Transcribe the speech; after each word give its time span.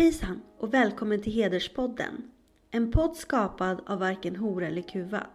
Hejsan 0.00 0.42
och 0.58 0.74
välkommen 0.74 1.22
till 1.22 1.32
Hederspodden. 1.32 2.30
En 2.70 2.90
podd 2.90 3.16
skapad 3.16 3.82
av 3.86 3.98
varken 3.98 4.36
hora 4.36 4.66
eller 4.66 4.82
kuvad. 4.82 5.30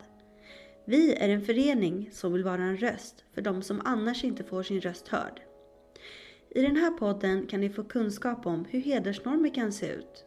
Vi 0.86 1.14
är 1.14 1.30
en 1.30 1.42
förening 1.42 2.10
som 2.12 2.34
vill 2.34 2.44
vara 2.44 2.64
en 2.64 2.78
röst 2.78 3.24
för 3.34 3.42
de 3.42 3.62
som 3.62 3.82
annars 3.86 4.24
inte 4.24 4.44
får 4.44 4.64
sin 4.64 4.82
röst 4.82 5.08
hörd. 5.08 5.42
I 6.50 6.62
den 6.62 6.76
här 6.76 6.92
podden 6.92 7.48
kan 7.48 7.62
ni 7.62 7.70
få 7.70 7.84
kunskap 7.84 8.46
om 8.46 8.66
hur 8.70 8.82
hedersnormer 8.82 9.54
kan 9.54 9.72
se 9.72 9.88
ut. 9.88 10.26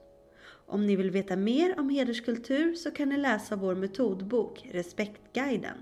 Om 0.67 0.87
ni 0.87 0.97
vill 0.97 1.11
veta 1.11 1.37
mer 1.37 1.81
om 1.81 1.89
hederskultur 1.89 2.75
så 2.75 2.91
kan 2.91 3.09
ni 3.09 3.17
läsa 3.17 3.57
vår 3.57 3.75
metodbok 3.75 4.69
Respektguiden. 4.73 5.77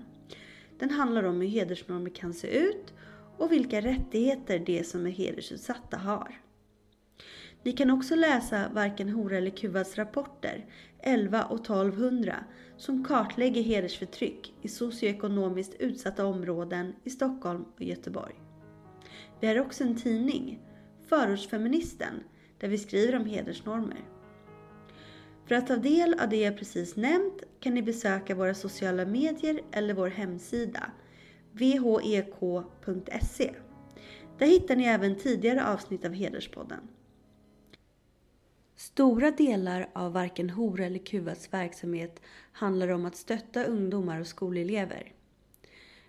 Den 0.79 0.89
handlar 0.89 1.23
om 1.23 1.41
hur 1.41 1.47
hedersnormer 1.47 2.09
kan 2.09 2.33
se 2.33 2.47
ut 2.47 2.93
och 3.37 3.51
vilka 3.51 3.81
rättigheter 3.81 4.59
de 4.59 4.83
som 4.83 5.05
är 5.05 5.11
hedersutsatta 5.11 5.97
har. 5.97 6.46
Ni 7.63 7.71
kan 7.71 7.91
också 7.91 8.15
läsa 8.15 8.69
Varken 8.73 9.09
hora 9.09 9.37
eller 9.37 9.49
kuvads 9.49 9.97
rapporter 9.97 10.65
11 10.99 11.43
och 11.43 11.59
1200 11.59 12.35
som 12.77 13.03
kartlägger 13.03 13.63
hedersförtryck 13.63 14.53
i 14.61 14.67
socioekonomiskt 14.67 15.75
utsatta 15.79 16.25
områden 16.25 16.93
i 17.03 17.09
Stockholm 17.09 17.65
och 17.75 17.81
Göteborg. 17.81 18.35
Vi 19.39 19.47
har 19.47 19.59
också 19.59 19.83
en 19.83 19.95
tidning, 19.95 20.59
Förortsfeministen, 21.09 22.23
där 22.59 22.67
vi 22.67 22.77
skriver 22.77 23.15
om 23.15 23.25
hedersnormer. 23.25 24.05
För 25.47 25.55
att 25.55 25.67
ta 25.67 25.75
del 25.75 26.19
av 26.19 26.29
det 26.29 26.37
jag 26.37 26.57
precis 26.57 26.95
nämnt 26.95 27.43
kan 27.59 27.73
ni 27.73 27.81
besöka 27.81 28.35
våra 28.35 28.53
sociala 28.53 29.05
medier 29.05 29.61
eller 29.71 29.93
vår 29.93 30.07
hemsida 30.07 30.91
vhek.se. 31.51 33.53
Där 34.37 34.47
hittar 34.47 34.75
ni 34.75 34.83
även 34.83 35.15
tidigare 35.15 35.65
avsnitt 35.65 36.05
av 36.05 36.13
Hederspodden. 36.13 36.79
Stora 38.79 39.31
delar 39.31 39.89
av 39.93 40.13
varken 40.13 40.49
hora 40.49 40.85
eller 40.85 40.99
Kuvas 40.99 41.53
verksamhet 41.53 42.21
handlar 42.51 42.87
om 42.87 43.05
att 43.05 43.15
stötta 43.15 43.63
ungdomar 43.63 44.19
och 44.19 44.27
skolelever. 44.27 45.13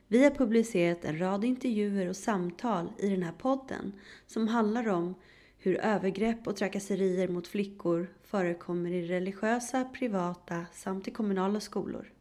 Vi 0.08 0.24
har 0.24 0.30
publicerat 0.30 1.04
en 1.04 1.20
rad 1.20 1.44
intervjuer 1.44 2.08
och 2.08 2.16
samtal 2.16 2.92
i 2.98 3.08
den 3.08 3.22
här 3.22 3.32
podden 3.32 3.92
som 4.26 4.48
handlar 4.48 4.88
om 4.88 5.14
hur 5.58 5.78
övergrepp 5.80 6.46
och 6.46 6.56
trakasserier 6.56 7.28
mot 7.28 7.46
flickor 7.46 8.08
förekommer 8.24 8.90
i 8.90 9.08
religiösa, 9.08 9.84
privata 9.84 10.66
samt 10.72 11.08
i 11.08 11.10
kommunala 11.10 11.60
skolor. 11.60 12.12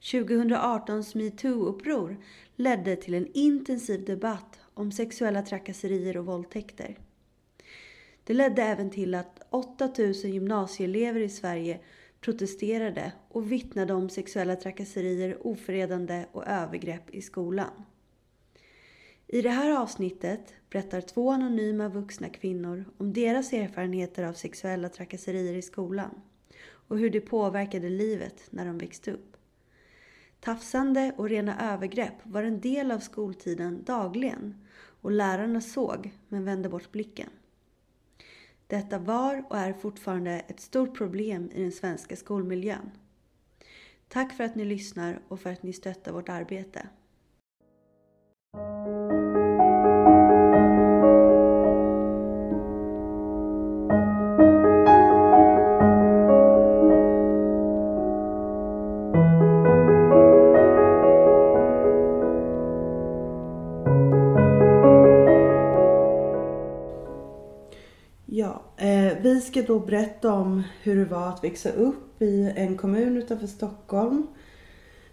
2018s 0.00 1.16
metoo-uppror 1.16 2.16
ledde 2.56 2.96
till 2.96 3.14
en 3.14 3.28
intensiv 3.34 4.04
debatt 4.04 4.60
om 4.74 4.92
sexuella 4.92 5.42
trakasserier 5.42 6.16
och 6.16 6.26
våldtäkter. 6.26 6.98
Det 8.28 8.34
ledde 8.34 8.62
även 8.62 8.90
till 8.90 9.14
att 9.14 9.37
8000 9.50 10.30
gymnasieelever 10.30 11.20
i 11.20 11.28
Sverige 11.28 11.80
protesterade 12.20 13.12
och 13.28 13.52
vittnade 13.52 13.94
om 13.94 14.08
sexuella 14.08 14.56
trakasserier, 14.56 15.46
ofredande 15.46 16.26
och 16.32 16.46
övergrepp 16.46 17.10
i 17.10 17.22
skolan. 17.22 17.84
I 19.26 19.42
det 19.42 19.50
här 19.50 19.82
avsnittet 19.82 20.54
berättar 20.70 21.00
två 21.00 21.30
anonyma 21.30 21.88
vuxna 21.88 22.28
kvinnor 22.28 22.84
om 22.98 23.12
deras 23.12 23.52
erfarenheter 23.52 24.22
av 24.22 24.32
sexuella 24.32 24.88
trakasserier 24.88 25.54
i 25.54 25.62
skolan 25.62 26.20
och 26.70 26.98
hur 26.98 27.10
det 27.10 27.20
påverkade 27.20 27.88
livet 27.88 28.42
när 28.50 28.66
de 28.66 28.78
växte 28.78 29.12
upp. 29.12 29.36
Tafsande 30.40 31.12
och 31.16 31.28
rena 31.28 31.72
övergrepp 31.72 32.14
var 32.22 32.42
en 32.42 32.60
del 32.60 32.90
av 32.90 32.98
skoltiden 32.98 33.84
dagligen 33.84 34.66
och 35.00 35.10
lärarna 35.10 35.60
såg 35.60 36.10
men 36.28 36.44
vände 36.44 36.68
bort 36.68 36.92
blicken. 36.92 37.30
Detta 38.68 38.98
var 38.98 39.44
och 39.48 39.56
är 39.56 39.72
fortfarande 39.72 40.30
ett 40.30 40.60
stort 40.60 40.96
problem 40.96 41.50
i 41.54 41.62
den 41.62 41.72
svenska 41.72 42.16
skolmiljön. 42.16 42.90
Tack 44.08 44.32
för 44.32 44.44
att 44.44 44.54
ni 44.54 44.64
lyssnar 44.64 45.20
och 45.28 45.40
för 45.40 45.50
att 45.50 45.62
ni 45.62 45.72
stöttar 45.72 46.12
vårt 46.12 46.28
arbete. 46.28 46.88
Eh, 69.58 69.66
då 69.66 69.78
berätta 69.78 70.32
om 70.32 70.62
hur 70.82 70.96
det 70.96 71.04
var 71.04 71.28
att 71.28 71.44
växa 71.44 71.70
upp 71.70 72.22
i 72.22 72.52
en 72.56 72.76
kommun 72.76 73.16
utanför 73.16 73.46
Stockholm. 73.46 74.26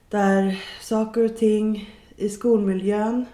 Där 0.10 0.64
saker 0.82 1.26
och 1.26 1.38
ting 1.38 1.90
i 2.16 2.30
skolmiljön 2.30 3.26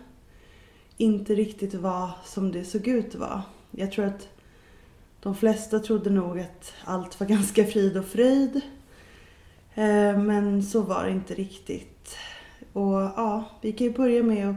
inte 0.98 1.36
riktigt 1.36 1.74
var 1.74 2.10
som 2.26 2.52
det 2.52 2.64
såg 2.64 2.88
ut 2.88 3.08
att 3.08 3.16
vara. 3.16 3.44
Jag 3.72 3.92
tror 3.92 4.06
att 4.06 4.28
de 5.22 5.36
flesta 5.36 5.80
trodde 5.80 6.10
nog 6.10 6.40
att 6.40 6.74
allt 6.84 7.20
var 7.20 7.28
ganska 7.36 7.66
frid 7.66 7.98
och 7.98 8.06
fröjd. 8.06 8.62
Eh, 9.74 10.18
men 10.20 10.64
så 10.64 10.82
var 10.82 11.04
det 11.04 11.12
inte 11.12 11.34
riktigt. 11.34 12.18
Och 12.74 13.02
ja, 13.02 13.46
vi 13.62 13.72
kan 13.72 13.88
ju 13.88 13.94
börja 13.94 14.24
med 14.24 14.50
att 14.50 14.56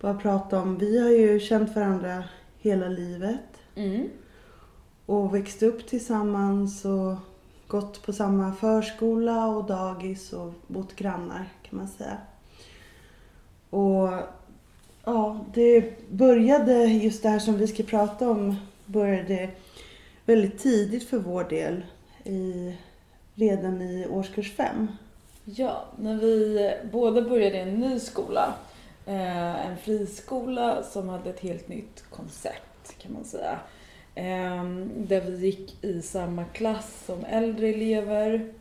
bara 0.00 0.14
prata 0.14 0.62
om, 0.62 0.78
vi 0.78 1.02
har 1.02 1.10
ju 1.10 1.40
känt 1.40 1.76
varandra 1.76 2.24
hela 2.58 2.88
livet. 2.88 3.40
Mm. 3.74 4.08
Och 5.10 5.34
växt 5.34 5.62
upp 5.62 5.86
tillsammans 5.86 6.84
och 6.84 7.14
gått 7.66 8.02
på 8.02 8.12
samma 8.12 8.52
förskola 8.54 9.46
och 9.46 9.64
dagis 9.64 10.32
och 10.32 10.52
bott 10.66 10.96
grannar 10.96 11.48
kan 11.62 11.78
man 11.78 11.88
säga. 11.88 12.18
Och 13.70 14.08
ja, 15.04 15.44
det 15.54 16.08
började, 16.10 16.84
just 16.84 17.22
det 17.22 17.28
här 17.28 17.38
som 17.38 17.56
vi 17.56 17.66
ska 17.66 17.82
prata 17.82 18.30
om, 18.30 18.56
började 18.86 19.50
väldigt 20.24 20.58
tidigt 20.58 21.08
för 21.08 21.18
vår 21.18 21.44
del. 21.44 21.82
I, 22.24 22.74
redan 23.34 23.82
i 23.82 24.06
årskurs 24.10 24.52
fem. 24.52 24.88
Ja, 25.44 25.84
när 25.98 26.16
vi 26.16 26.72
båda 26.92 27.22
började 27.22 27.56
i 27.56 27.60
en 27.60 27.80
ny 27.80 28.00
skola. 28.00 28.54
Eh, 29.06 29.66
en 29.66 29.76
friskola 29.76 30.82
som 30.82 31.08
hade 31.08 31.30
ett 31.30 31.40
helt 31.40 31.68
nytt 31.68 32.04
koncept 32.10 32.98
kan 32.98 33.12
man 33.12 33.24
säga. 33.24 33.58
Eh, 34.20 34.64
där 34.96 35.20
vi 35.20 35.46
gick 35.46 35.84
i 35.84 36.02
samma 36.02 36.44
klass 36.44 37.04
som 37.06 37.24
äldre 37.24 37.68
elever. 37.68 38.52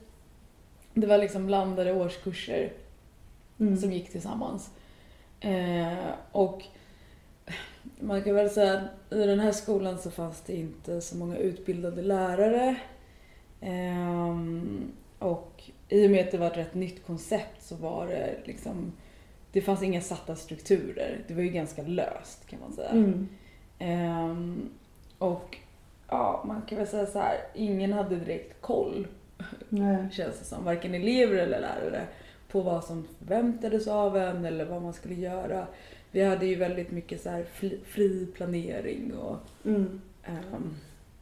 Det 0.94 1.08
var 1.08 1.18
liksom 1.18 1.46
blandade 1.46 1.94
årskurser 1.94 2.72
Mm. 3.60 3.78
som 3.78 3.92
gick 3.92 4.10
tillsammans. 4.10 4.70
Eh, 5.40 5.98
och 6.32 6.64
man 8.00 8.24
kan 8.24 8.36
väl 8.36 8.50
säga 8.50 8.74
att 8.74 9.14
i 9.14 9.26
den 9.26 9.40
här 9.40 9.52
skolan 9.52 9.98
så 9.98 10.12
fanns 10.12 10.42
det 10.42 10.56
inte 10.56 11.02
så 11.02 11.18
många 11.18 11.38
utbildade 11.38 12.02
lärare. 12.02 12.76
Ehm, 13.62 14.92
och 15.20 15.64
i 15.90 16.08
och 16.08 16.12
med 16.12 16.26
att 16.26 16.32
det 16.32 16.38
var 16.38 16.48
ett 16.48 16.58
rätt 16.58 16.74
nytt 16.74 17.06
koncept 17.06 17.64
så 17.64 17.76
var 17.76 18.08
det 18.08 18.38
liksom, 18.46 18.92
det 19.52 19.62
fanns 19.62 19.84
inga 19.84 20.02
satta 20.02 20.36
strukturer. 20.36 21.20
Det 21.28 21.34
var 21.34 21.42
ju 21.42 21.50
ganska 21.50 21.82
löst 21.82 22.48
kan 22.48 22.60
man 22.60 22.74
säga. 22.74 22.90
Mm. 22.90 23.28
Och 25.20 25.58
ja, 26.08 26.44
man 26.48 26.62
kan 26.62 26.78
väl 26.78 26.88
säga 26.88 27.06
så 27.06 27.20
här, 27.20 27.38
ingen 27.54 27.94
hade 27.94 28.16
direkt 28.16 28.62
koll 28.62 29.08
Nej. 29.70 30.08
känns 30.12 30.40
det 30.40 30.46
som, 30.46 30.64
varken 30.66 30.94
elever 30.96 31.36
eller 31.36 31.60
lärare, 31.60 32.08
på 32.52 32.62
vad 32.62 32.84
som 32.84 33.08
förväntades 33.20 33.88
av 33.88 34.18
en 34.18 34.46
eller 34.46 34.66
vad 34.66 34.82
man 34.82 34.94
skulle 34.94 35.16
göra. 35.16 35.68
Vi 36.12 36.24
hade 36.24 36.46
ju 36.46 36.56
väldigt 36.56 36.92
mycket 36.92 37.22
så 37.22 37.44
fri, 37.54 37.80
fri 37.86 38.26
planering 38.36 39.14
och 39.14 39.38
Mm. 39.66 40.02
ehm, 40.24 40.76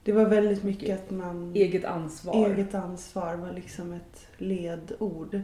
Det 0.04 0.12
var 0.12 0.26
väldigt 0.26 0.64
mycket 0.64 1.00
att 1.00 1.12
man... 1.12 1.52
eget 1.56 1.86
ansvar. 1.86 2.50
Eget 2.50 2.76
ansvar 2.76 3.36
var 3.36 3.52
liksom 3.52 3.94
ett 3.94 4.28
ledord. 4.38 5.42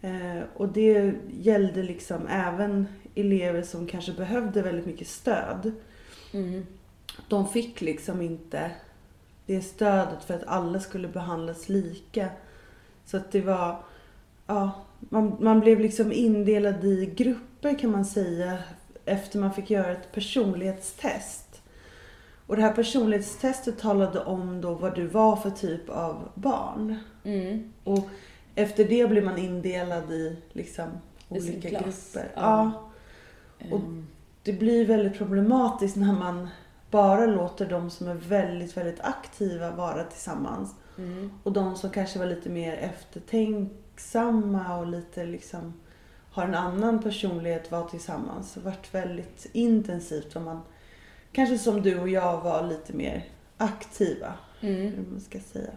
Eh, 0.00 0.42
och 0.56 0.68
det 0.68 1.12
gällde 1.30 1.82
liksom 1.82 2.26
även 2.26 2.86
elever 3.14 3.62
som 3.62 3.86
kanske 3.86 4.12
behövde 4.12 4.62
väldigt 4.62 4.86
mycket 4.86 5.08
stöd. 5.08 5.72
Mm. 6.32 6.66
De 7.28 7.48
fick 7.48 7.80
liksom 7.80 8.22
inte 8.22 8.70
det 9.46 9.60
stödet 9.62 10.24
för 10.24 10.34
att 10.34 10.46
alla 10.46 10.80
skulle 10.80 11.08
behandlas 11.08 11.68
lika. 11.68 12.28
Så 13.04 13.16
att 13.16 13.32
det 13.32 13.40
var, 13.40 13.76
ja, 14.46 14.70
man, 14.98 15.36
man 15.40 15.60
blev 15.60 15.80
liksom 15.80 16.12
indelad 16.12 16.84
i 16.84 17.06
grupper 17.16 17.78
kan 17.78 17.90
man 17.90 18.04
säga 18.04 18.58
efter 19.04 19.38
man 19.38 19.52
fick 19.54 19.70
göra 19.70 19.92
ett 19.92 20.12
personlighetstest. 20.12 21.62
Och 22.46 22.56
det 22.56 22.62
här 22.62 22.72
personlighetstestet 22.72 23.78
talade 23.78 24.20
om 24.20 24.60
då 24.60 24.74
vad 24.74 24.94
du 24.94 25.06
var 25.06 25.36
för 25.36 25.50
typ 25.50 25.88
av 25.88 26.28
barn. 26.34 26.96
Mm. 27.24 27.72
Och 27.84 28.08
efter 28.54 28.84
det 28.84 29.10
blev 29.10 29.24
man 29.24 29.38
indelad 29.38 30.12
i 30.12 30.36
liksom 30.52 30.88
olika 31.28 31.68
grupper. 31.70 32.32
ja. 32.34 32.72
Ja. 33.58 33.66
Och- 33.70 33.78
Ehm, 33.80 34.06
Det 34.42 34.52
blir 34.52 34.86
väldigt 34.86 35.18
problematiskt 35.18 35.96
när 35.96 36.12
man 36.12 36.48
bara 36.90 37.26
låter 37.26 37.66
de 37.66 37.90
som 37.90 38.08
är 38.08 38.14
väldigt, 38.14 38.76
väldigt 38.76 39.00
aktiva 39.00 39.70
vara 39.70 40.04
tillsammans. 40.04 40.74
Mm. 40.98 41.32
Och 41.42 41.52
de 41.52 41.76
som 41.76 41.90
kanske 41.90 42.18
var 42.18 42.26
lite 42.26 42.48
mer 42.48 42.72
eftertänksamma 42.72 44.78
och 44.78 44.86
lite 44.86 45.24
liksom 45.24 45.72
har 46.32 46.44
en 46.44 46.54
annan 46.54 47.02
personlighet 47.02 47.70
var 47.70 47.88
tillsammans. 47.88 48.54
Det 48.54 48.60
varit 48.60 48.94
väldigt 48.94 49.46
intensivt 49.52 50.36
om 50.36 50.44
man 50.44 50.60
kanske 51.32 51.58
som 51.58 51.82
du 51.82 52.00
och 52.00 52.08
jag 52.08 52.40
var 52.40 52.62
lite 52.62 52.92
mer 52.92 53.24
aktiva. 53.56 54.34
Mm. 54.60 54.92
Hur 54.92 55.04
man 55.10 55.20
ska 55.20 55.40
säga. 55.40 55.70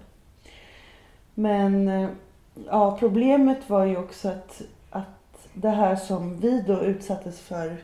Men 1.33 1.87
eh, 1.87 2.09
ja, 2.65 2.97
problemet 2.99 3.69
var 3.69 3.85
ju 3.85 3.97
också 3.97 4.29
att, 4.29 4.61
att 4.89 5.47
det 5.53 5.69
här 5.69 5.95
som 5.95 6.39
vi 6.39 6.63
då 6.67 6.81
utsattes 6.81 7.39
för, 7.39 7.83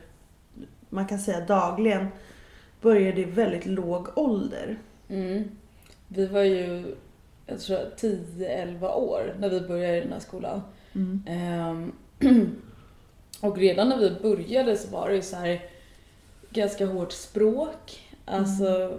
man 0.88 1.06
kan 1.06 1.18
säga 1.18 1.46
dagligen, 1.46 2.08
började 2.80 3.20
i 3.20 3.24
väldigt 3.24 3.66
låg 3.66 4.08
ålder. 4.18 4.78
Mm. 5.08 5.44
Vi 6.08 6.26
var 6.26 6.42
ju, 6.42 6.96
jag 7.46 7.60
tror 7.60 7.78
10-11 7.96 8.94
år 8.94 9.34
när 9.40 9.48
vi 9.48 9.60
började 9.60 9.96
i 9.96 10.00
den 10.00 10.12
här 10.12 10.20
skolan. 10.20 10.62
Ehm, 11.26 11.92
och 13.40 13.58
redan 13.58 13.88
när 13.88 13.96
vi 13.98 14.10
började 14.10 14.76
så 14.76 14.90
var 14.90 15.08
det 15.08 15.14
ju 15.14 15.22
så 15.22 15.36
här 15.36 15.60
ganska 16.50 16.86
hårt 16.86 17.12
språk. 17.12 18.00
Alltså 18.24 18.98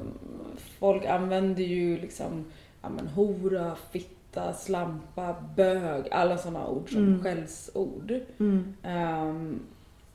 folk 0.80 1.06
använde 1.06 1.64
ju 1.64 1.98
liksom 1.98 2.46
ja, 2.82 2.90
men, 2.90 3.08
hora, 3.08 3.76
fitta, 3.92 4.54
slampa, 4.54 5.36
bög, 5.56 6.04
alla 6.12 6.38
sådana 6.38 6.68
ord 6.68 6.90
som 6.94 7.08
Mm. 7.08 7.24
skällsord. 7.24 8.14
Mm. 8.40 8.76
Ehm, 8.84 9.60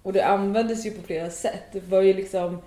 och 0.03 0.13
det 0.13 0.23
användes 0.27 0.87
ju 0.87 0.91
på 0.91 1.03
flera 1.03 1.31
sätt. 1.31 1.63
Det 1.73 1.89
var 1.89 2.03
ju 2.03 2.13
liksom, 2.15 2.59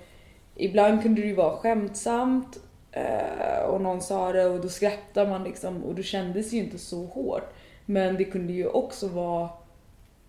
ibland 0.60 1.02
kunde 1.02 1.22
det 1.22 1.28
ju 1.28 1.36
vara 1.36 1.58
skämtsamt 1.58 2.60
eh, 2.92 3.64
och 3.66 3.82
någon 3.82 4.02
sa 4.02 4.32
det 4.32 4.46
och 4.46 4.62
då 4.62 4.70
skrattade 4.70 5.30
man 5.30 5.44
liksom 5.44 5.84
och 5.84 5.96
då 5.96 6.02
kändes 6.02 6.50
det 6.50 6.56
ju 6.56 6.64
inte 6.64 6.78
så 6.78 7.06
hårt. 7.06 7.54
Men 7.86 8.16
det 8.16 8.24
kunde 8.24 8.54
ju 8.54 8.68
också 8.68 9.08
vara 9.08 9.50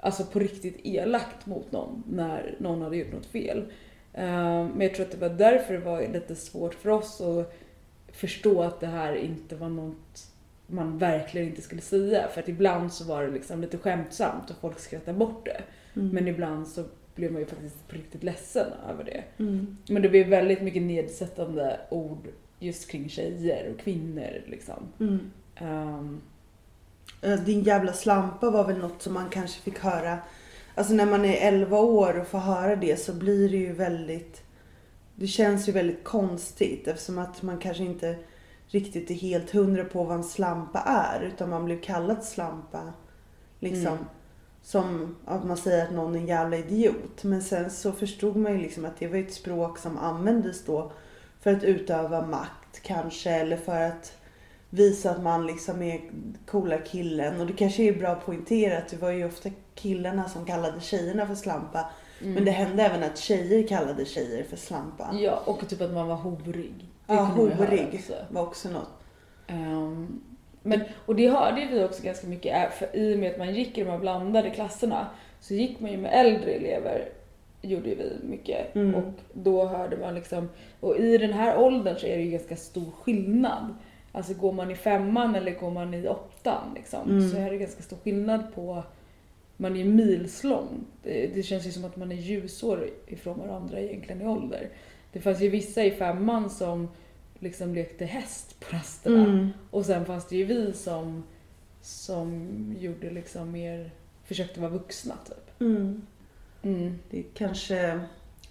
alltså 0.00 0.24
på 0.24 0.38
riktigt 0.38 0.80
elakt 0.84 1.46
mot 1.46 1.72
någon 1.72 2.02
när 2.08 2.54
någon 2.58 2.82
hade 2.82 2.96
gjort 2.96 3.12
något 3.12 3.26
fel. 3.26 3.64
Ehm, 4.14 4.66
men 4.66 4.80
jag 4.80 4.94
tror 4.94 5.06
att 5.06 5.12
det 5.12 5.28
var 5.28 5.28
därför 5.28 5.74
det 5.74 5.80
var 5.80 6.08
lite 6.12 6.36
svårt 6.36 6.74
för 6.74 6.90
oss 6.90 7.20
att 7.20 7.54
förstå 8.12 8.62
att 8.62 8.80
det 8.80 8.86
här 8.86 9.14
inte 9.14 9.56
var 9.56 9.68
något 9.68 10.26
man 10.66 10.98
verkligen 10.98 11.48
inte 11.48 11.62
skulle 11.62 11.80
säga. 11.80 12.28
För 12.28 12.40
att 12.40 12.48
ibland 12.48 12.92
så 12.92 13.04
var 13.04 13.22
det 13.22 13.30
liksom 13.30 13.60
lite 13.60 13.78
skämtsamt 13.78 14.50
och 14.50 14.56
folk 14.60 14.78
skrattade 14.78 15.18
bort 15.18 15.44
det. 15.44 15.62
Mm. 16.00 16.08
Men 16.08 16.28
ibland 16.28 16.68
så 16.68 16.84
blev 17.20 17.32
man 17.32 17.40
ju 17.40 17.46
faktiskt 17.46 17.88
på 17.88 17.96
riktigt 17.96 18.22
ledsen 18.22 18.72
över 18.90 19.04
det. 19.04 19.24
Mm. 19.38 19.76
Men 19.88 20.02
det 20.02 20.08
blev 20.08 20.28
väldigt 20.28 20.62
mycket 20.62 20.82
nedsättande 20.82 21.80
ord 21.90 22.28
just 22.58 22.90
kring 22.90 23.08
tjejer 23.08 23.72
och 23.72 23.80
kvinnor 23.80 24.42
liksom. 24.46 24.92
Mm. 25.00 25.30
Eh, 27.20 27.40
Din 27.44 27.62
jävla 27.62 27.92
slampa 27.92 28.50
var 28.50 28.66
väl 28.66 28.78
något 28.78 29.02
som 29.02 29.14
man 29.14 29.28
kanske 29.30 29.62
fick 29.62 29.78
höra. 29.78 30.18
Alltså 30.74 30.94
när 30.94 31.06
man 31.06 31.24
är 31.24 31.48
11 31.48 31.78
år 31.78 32.20
och 32.20 32.26
får 32.26 32.38
höra 32.38 32.76
det 32.76 33.00
så 33.00 33.14
blir 33.14 33.48
det 33.48 33.56
ju 33.56 33.72
väldigt... 33.72 34.42
Det 35.14 35.26
känns 35.26 35.68
ju 35.68 35.72
väldigt 35.72 36.04
konstigt 36.04 36.88
eftersom 36.88 37.18
att 37.18 37.42
man 37.42 37.58
kanske 37.58 37.84
inte 37.84 38.16
riktigt 38.66 39.10
är 39.10 39.14
helt 39.14 39.50
hundra 39.50 39.84
på 39.84 40.04
vad 40.04 40.16
en 40.16 40.24
slampa 40.24 40.78
är. 40.80 41.22
Utan 41.22 41.50
man 41.50 41.64
blir 41.64 41.78
kallad 41.78 42.24
slampa. 42.24 42.92
Liksom. 43.58 43.92
Mm. 43.92 44.04
Som 44.70 45.16
att 45.24 45.44
man 45.44 45.56
säger 45.56 45.84
att 45.84 45.92
någon 45.92 46.14
är 46.14 46.18
en 46.18 46.26
jävla 46.26 46.56
idiot. 46.56 47.24
Men 47.24 47.42
sen 47.42 47.70
så 47.70 47.92
förstod 47.92 48.36
man 48.36 48.52
ju 48.52 48.58
liksom 48.58 48.84
att 48.84 48.98
det 48.98 49.08
var 49.08 49.18
ett 49.18 49.32
språk 49.32 49.78
som 49.78 49.98
användes 49.98 50.64
då 50.64 50.92
för 51.40 51.52
att 51.52 51.64
utöva 51.64 52.26
makt 52.26 52.82
kanske. 52.82 53.30
Eller 53.30 53.56
för 53.56 53.80
att 53.82 54.16
visa 54.70 55.10
att 55.10 55.22
man 55.22 55.46
liksom 55.46 55.82
är 55.82 56.00
coola 56.46 56.78
killen. 56.78 57.40
Och 57.40 57.46
det 57.46 57.52
kanske 57.52 57.82
är 57.82 57.98
bra 57.98 58.08
att 58.08 58.26
poängtera 58.26 58.78
att 58.78 58.88
det 58.88 58.96
var 58.96 59.10
ju 59.10 59.24
ofta 59.24 59.50
killarna 59.74 60.28
som 60.28 60.44
kallade 60.44 60.80
tjejerna 60.80 61.26
för 61.26 61.34
slampa. 61.34 61.90
mm. 62.20 62.34
Men 62.34 62.44
det 62.44 62.50
hände 62.50 62.82
även 62.82 63.02
att 63.02 63.18
tjejer 63.18 63.68
kallade 63.68 64.04
tjejer 64.04 64.44
för 64.44 64.56
slampa. 64.56 65.10
Ja, 65.12 65.42
och 65.46 65.68
typ 65.68 65.80
att 65.80 65.92
man 65.92 66.08
var 66.08 66.16
horig. 66.16 66.74
Det 67.06 67.14
Ja, 67.14 67.22
horig 67.22 68.02
var 68.30 68.42
också 68.42 68.68
något. 68.68 68.90
Ehm, 69.46 70.20
men, 70.62 70.80
och 71.06 71.16
det 71.16 71.28
hörde 71.28 71.68
vi 71.72 71.84
också 71.84 72.02
ganska 72.02 72.26
mycket, 72.26 72.72
för 72.72 72.96
i 72.96 73.14
och 73.14 73.18
med 73.18 73.30
att 73.30 73.38
man 73.38 73.54
gick 73.54 73.78
i 73.78 73.84
de 73.84 73.90
här 73.90 73.98
blandade 73.98 74.50
klasserna 74.50 75.06
så 75.40 75.54
gick 75.54 75.80
man 75.80 75.90
ju 75.90 75.96
med 75.96 76.26
äldre 76.26 76.50
elever, 76.50 77.08
gjorde 77.62 77.94
vi 77.94 78.12
mycket. 78.22 78.74
Mm. 78.74 78.94
Och 78.94 79.12
då 79.32 79.64
hörde 79.64 79.96
man 79.96 80.14
liksom, 80.14 80.48
och 80.80 80.96
i 80.96 81.18
den 81.18 81.32
här 81.32 81.58
åldern 81.58 81.96
så 81.98 82.06
är 82.06 82.16
det 82.16 82.22
ju 82.22 82.30
ganska 82.30 82.56
stor 82.56 82.90
skillnad. 83.02 83.74
Alltså 84.12 84.34
går 84.34 84.52
man 84.52 84.70
i 84.70 84.74
femman 84.74 85.34
eller 85.34 85.52
går 85.52 85.70
man 85.70 85.94
i 85.94 86.08
åttan 86.08 86.74
liksom, 86.74 87.10
Mm. 87.10 87.30
så 87.30 87.36
är 87.36 87.50
det 87.50 87.56
ganska 87.56 87.82
stor 87.82 87.96
skillnad 87.96 88.54
på 88.54 88.82
man 89.56 89.76
är 89.76 89.84
milslång. 89.84 90.84
Det, 91.02 91.34
det 91.34 91.42
känns 91.42 91.66
ju 91.66 91.70
som 91.70 91.84
att 91.84 91.96
man 91.96 92.12
är 92.12 92.16
ljusår 92.16 92.90
ifrån 93.06 93.38
varandra 93.38 93.80
egentligen 93.80 94.22
i 94.22 94.26
ålder. 94.26 94.68
Det 95.12 95.20
fanns 95.20 95.40
ju 95.40 95.48
vissa 95.48 95.84
i 95.84 95.90
femman 95.90 96.50
som 96.50 96.88
liksom 97.40 97.74
lekte 97.74 98.04
häst 98.04 98.60
på 98.60 98.76
rasterna. 98.76 99.24
Mm. 99.24 99.48
Och 99.70 99.86
sen 99.86 100.06
fanns 100.06 100.28
det 100.28 100.36
ju 100.36 100.44
vi 100.44 100.72
som, 100.72 101.22
som 101.82 102.48
gjorde 102.78 103.10
liksom 103.10 103.52
mer, 103.52 103.90
försökte 104.24 104.60
vara 104.60 104.70
vuxna 104.70 105.14
typ. 105.26 105.60
Mm. 105.60 106.02
Mm. 106.62 106.98
Det 107.10 107.18
är 107.18 107.24
kanske, 107.34 108.00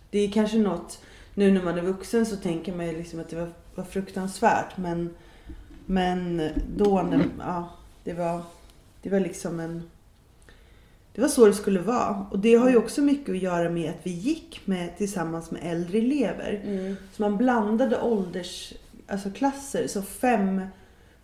det 0.10 0.20
är 0.20 0.32
kanske 0.32 0.58
något, 0.58 1.02
nu 1.34 1.52
när 1.52 1.64
man 1.64 1.78
är 1.78 1.82
vuxen 1.82 2.26
så 2.26 2.36
tänker 2.36 2.76
man 2.76 2.86
ju 2.86 2.98
liksom 2.98 3.20
att 3.20 3.30
det 3.30 3.36
var, 3.36 3.50
var 3.76 3.84
fruktansvärt 3.84 4.78
men, 4.78 5.16
men 5.86 6.50
då 6.76 7.02
när, 7.02 7.26
ja, 7.40 7.70
det 8.04 8.14
var, 8.14 8.42
det 9.02 9.10
var 9.10 9.20
liksom 9.20 9.60
en, 9.60 9.90
det 11.20 11.24
var 11.24 11.30
så 11.30 11.46
det 11.46 11.54
skulle 11.54 11.80
vara. 11.80 12.26
Och 12.32 12.40
det 12.40 12.56
har 12.56 12.70
ju 12.70 12.76
också 12.78 13.02
mycket 13.02 13.30
att 13.30 13.42
göra 13.42 13.70
med 13.70 13.90
att 13.90 14.00
vi 14.04 14.12
gick 14.12 14.62
med, 14.66 14.98
tillsammans 14.98 15.52
med 15.52 15.62
äldre 15.64 15.98
elever. 15.98 16.62
Mm. 16.66 16.96
Så 17.14 17.22
man 17.22 17.38
blandade 17.38 18.02
ålders, 18.02 18.74
alltså 19.08 19.30
klasser. 19.30 19.88
Så 19.88 20.02
fem, 20.02 20.62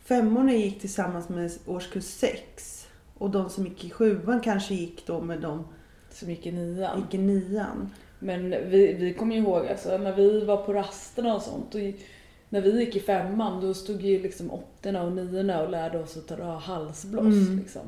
femmorna 0.04 0.54
gick 0.54 0.80
tillsammans 0.80 1.30
med 1.30 1.52
årskurs 1.66 2.04
sex. 2.04 2.82
Och 3.18 3.30
de 3.30 3.50
som 3.50 3.66
gick 3.66 3.86
i 3.86 3.90
sjuan 3.90 4.40
kanske 4.42 4.74
gick 4.76 5.08
då 5.08 5.22
med 5.22 5.42
de 5.42 5.64
Som 6.12 6.30
gick 6.30 6.46
i 6.46 6.52
nian. 6.52 7.00
gick 7.00 7.14
i 7.14 7.18
nian. 7.18 7.90
Men 8.20 8.50
vi, 8.50 8.94
vi 8.94 9.14
kommer 9.14 9.36
ju 9.36 9.42
ihåg 9.42 9.68
alltså, 9.68 9.98
när 9.98 10.14
vi 10.16 10.46
var 10.46 10.58
på 10.58 10.74
rasterna 10.74 11.36
och 11.36 11.42
sånt. 11.42 11.76
Och 11.76 11.82
i- 11.82 11.96
när 12.50 12.62
vi 12.62 12.80
gick 12.80 12.96
i 12.96 13.00
femman 13.00 13.62
då 13.62 13.74
stod 13.74 14.02
ju 14.02 14.22
liksom 14.22 14.52
åttorna 14.52 15.04
och 15.04 15.12
niorna 15.12 15.62
och 15.64 15.70
lärde 15.70 16.00
oss 16.00 16.18
att 16.18 16.28
dra 16.28 16.58
halsblås. 16.58 17.24
Mm. 17.26 17.58
Liksom. 17.60 17.82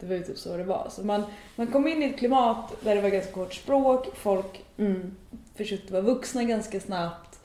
Det 0.00 0.06
var 0.06 0.14
ju 0.14 0.22
typ 0.22 0.38
så 0.38 0.56
det 0.56 0.64
var. 0.64 0.86
Så 0.90 1.04
man, 1.04 1.22
man 1.56 1.66
kom 1.66 1.88
in 1.88 2.02
i 2.02 2.06
ett 2.06 2.18
klimat 2.18 2.72
där 2.80 2.94
det 2.94 3.00
var 3.00 3.08
ganska 3.08 3.32
kort 3.32 3.54
språk, 3.54 4.06
folk 4.16 4.64
Mm. 4.76 5.16
försökte 5.54 5.92
vara 5.92 6.02
vuxna 6.02 6.44
ganska 6.44 6.80
snabbt. 6.80 7.40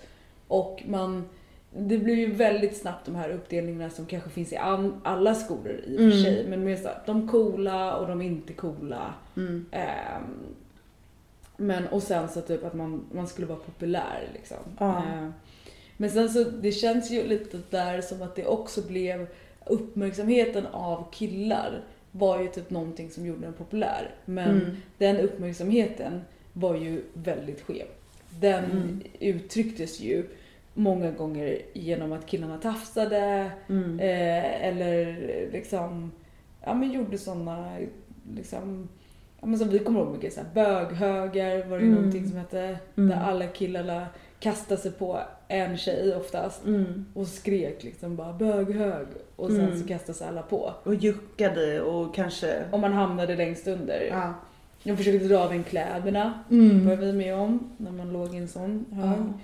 Och 0.48 0.84
man, 0.88 1.30
det 1.78 1.98
blir 1.98 2.16
ju 2.16 2.32
väldigt 2.34 2.78
snabbt 2.78 3.06
de 3.06 3.16
här 3.16 3.30
uppdelningarna 3.30 3.90
som 3.90 4.06
kanske 4.06 4.30
finns 4.30 4.54
i 4.54 4.58
an, 4.58 5.02
alla 5.04 5.36
skolor 5.36 5.76
i 5.88 5.94
och 5.96 5.98
för 6.00 6.04
Mm. 6.06 6.24
sig. 6.24 6.46
Men 6.50 6.64
med 6.64 6.80
så 6.80 6.88
här, 6.88 7.02
de 7.06 7.28
coola 7.28 7.96
och 7.96 8.08
de 8.08 8.22
inte 8.22 8.54
coola. 8.54 9.14
Mm. 9.38 9.66
Ehm, 9.72 10.24
men 11.58 11.88
och 11.88 12.04
sen 12.04 12.30
så 12.30 12.42
typ 12.42 12.64
att 12.66 12.74
man, 12.74 13.06
man 13.12 13.28
skulle 13.28 13.48
vara 13.48 13.60
populär 13.60 14.30
liksom. 14.34 14.58
Ehm, 14.80 15.34
men 15.98 16.12
sen 16.12 16.30
så, 16.30 16.44
det 16.44 16.72
känns 16.72 17.12
ju 17.12 17.28
lite 17.28 17.60
där 17.70 18.02
som 18.02 18.22
att 18.22 18.36
det 18.36 18.46
också 18.46 18.82
blev 18.82 19.28
uppmärksamheten 19.66 20.66
av 20.68 21.06
killar 21.12 21.82
var 22.16 22.42
ju 22.42 22.48
typ 22.48 22.70
någonting 22.70 23.10
som 23.12 23.26
gjorde 23.26 23.42
den 23.42 23.54
populär. 23.54 24.16
Men 24.26 24.50
Mm. 24.62 24.76
den 24.98 25.18
uppmärksamheten 25.18 26.22
var 26.54 26.76
ju 26.76 27.02
väldigt 27.14 27.62
skev. 27.62 27.86
Den 28.40 28.64
Mm. 28.64 29.02
uttrycktes 29.20 30.00
ju 30.00 30.26
många 30.74 31.12
gånger 31.12 31.62
genom 31.74 32.12
att 32.12 32.26
killarna 32.26 32.58
tafsade 32.58 33.52
Mm. 33.70 34.00
eh, 34.00 34.68
eller 34.68 35.16
liksom 35.52 36.12
ja, 36.66 36.74
men 36.74 36.92
gjorde 36.92 37.18
sådana 37.18 37.78
liksom 38.36 38.90
men 39.46 39.60
som 39.60 39.70
vi 39.70 39.80
kommer 39.80 40.00
ihåg 40.00 40.12
mycket, 40.12 40.34
så 40.34 40.40
här, 40.40 40.48
böghögar 40.54 41.66
var 41.70 41.78
det 41.78 41.84
Mm. 41.84 41.96
någonting 41.96 42.28
som 42.30 42.38
hette. 42.38 42.78
Mm. 42.98 43.10
Där 43.10 43.24
alla 43.26 43.48
killarna 43.48 44.08
kastade 44.40 44.82
sig 44.82 44.92
på 44.92 45.20
en 45.48 45.78
tjej 45.78 46.16
oftast 46.16 46.66
Mm. 46.66 47.06
och 47.14 47.28
skrek 47.28 47.84
liksom 47.84 48.16
bara 48.16 48.34
böghög 48.34 49.08
och 49.36 49.50
sen 49.50 49.60
Mm. 49.60 49.80
så 49.82 49.88
kastade 49.88 50.18
sig 50.18 50.28
alla 50.28 50.42
på. 50.42 50.74
Och 50.84 50.96
juckade 50.96 51.82
och 51.82 52.16
kanske... 52.16 52.64
Och 52.72 52.80
man 52.80 52.94
hamnade 52.94 53.36
längst 53.36 53.68
under. 53.68 54.02
Ja. 54.12 54.34
De 54.84 54.98
försökte 54.98 55.28
dra 55.28 55.38
av 55.40 55.52
en 55.52 55.64
kläderna, 55.64 56.34
var 56.50 56.58
Mm. 56.58 57.00
vi 57.00 57.14
med 57.14 57.36
om, 57.36 57.70
när 57.78 57.92
man 57.92 58.14
låg 58.14 58.34
i 58.34 58.38
en 58.38 58.48
sån 58.48 58.86
hög. 58.92 59.06
Ja. 59.20 59.40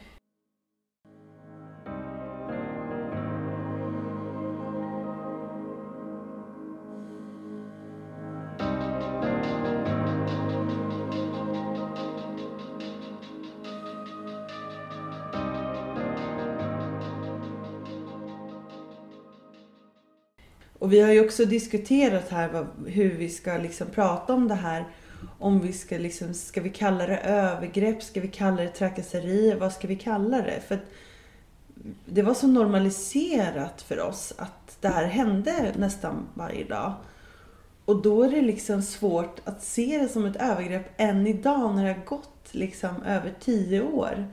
Och 20.90 20.94
vi 20.94 21.02
har 21.02 21.12
ju 21.12 21.26
också 21.26 21.46
diskuterat 21.46 22.30
här 22.30 22.50
vad, 22.50 22.68
hur 22.86 23.18
vi 23.18 23.30
ska 23.30 23.58
liksom 23.58 23.88
prata 23.88 24.34
om 24.34 24.48
det 24.48 24.56
här. 24.56 24.86
Om 25.40 25.60
vi 25.60 25.74
ska 25.74 25.98
liksom, 25.98 26.34
ska 26.34 26.62
vi 26.62 26.70
kalla 26.70 27.08
det 27.08 27.18
övergrepp? 27.18 28.04
Ska 28.04 28.22
vi 28.22 28.28
kalla 28.28 28.62
det 28.62 28.70
trakasserier? 28.70 29.56
Vad 29.56 29.74
ska 29.74 29.88
vi 29.88 29.96
kalla 29.96 30.38
det? 30.38 30.62
För 30.68 30.76
att 30.76 30.92
det 32.06 32.22
var 32.22 32.34
så 32.34 32.48
normaliserat 32.48 33.82
för 33.82 34.00
oss 34.00 34.34
att 34.38 34.78
det 34.82 34.88
här 34.88 35.06
hände 35.06 35.74
nästan 35.78 36.28
varje 36.34 36.64
dag. 36.64 36.94
Och 37.86 38.02
då 38.02 38.24
är 38.24 38.30
det 38.30 38.42
liksom 38.42 38.82
svårt 38.82 39.42
att 39.44 39.64
se 39.64 39.98
det 39.98 40.08
som 40.08 40.26
ett 40.26 40.42
övergrepp 40.42 40.92
än 40.98 41.28
idag 41.28 41.76
när 41.76 41.84
det 41.84 41.94
har 41.94 42.06
gått 42.06 42.48
liksom 42.52 43.04
över 43.04 43.34
tio 43.40 43.82
år. 43.82 44.28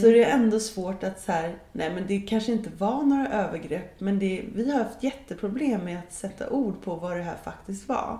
Så 0.00 0.06
är 0.06 0.12
det 0.12 0.24
ändå 0.24 0.60
svårt 0.60 1.04
att 1.04 1.20
så 1.20 1.32
här, 1.32 1.54
nej 1.72 1.94
men 1.94 2.06
det 2.06 2.20
kanske 2.20 2.52
inte 2.52 2.70
var 2.78 3.02
några 3.02 3.28
övergrepp 3.28 4.00
men 4.00 4.18
det, 4.18 4.44
vi 4.54 4.70
har 4.70 4.78
haft 4.78 5.02
jätteproblem 5.02 5.84
med 5.84 5.98
att 5.98 6.12
sätta 6.12 6.50
ord 6.50 6.82
på 6.82 6.94
vad 6.94 7.16
det 7.16 7.22
här 7.22 7.36
faktiskt 7.44 7.88
var. 7.88 8.18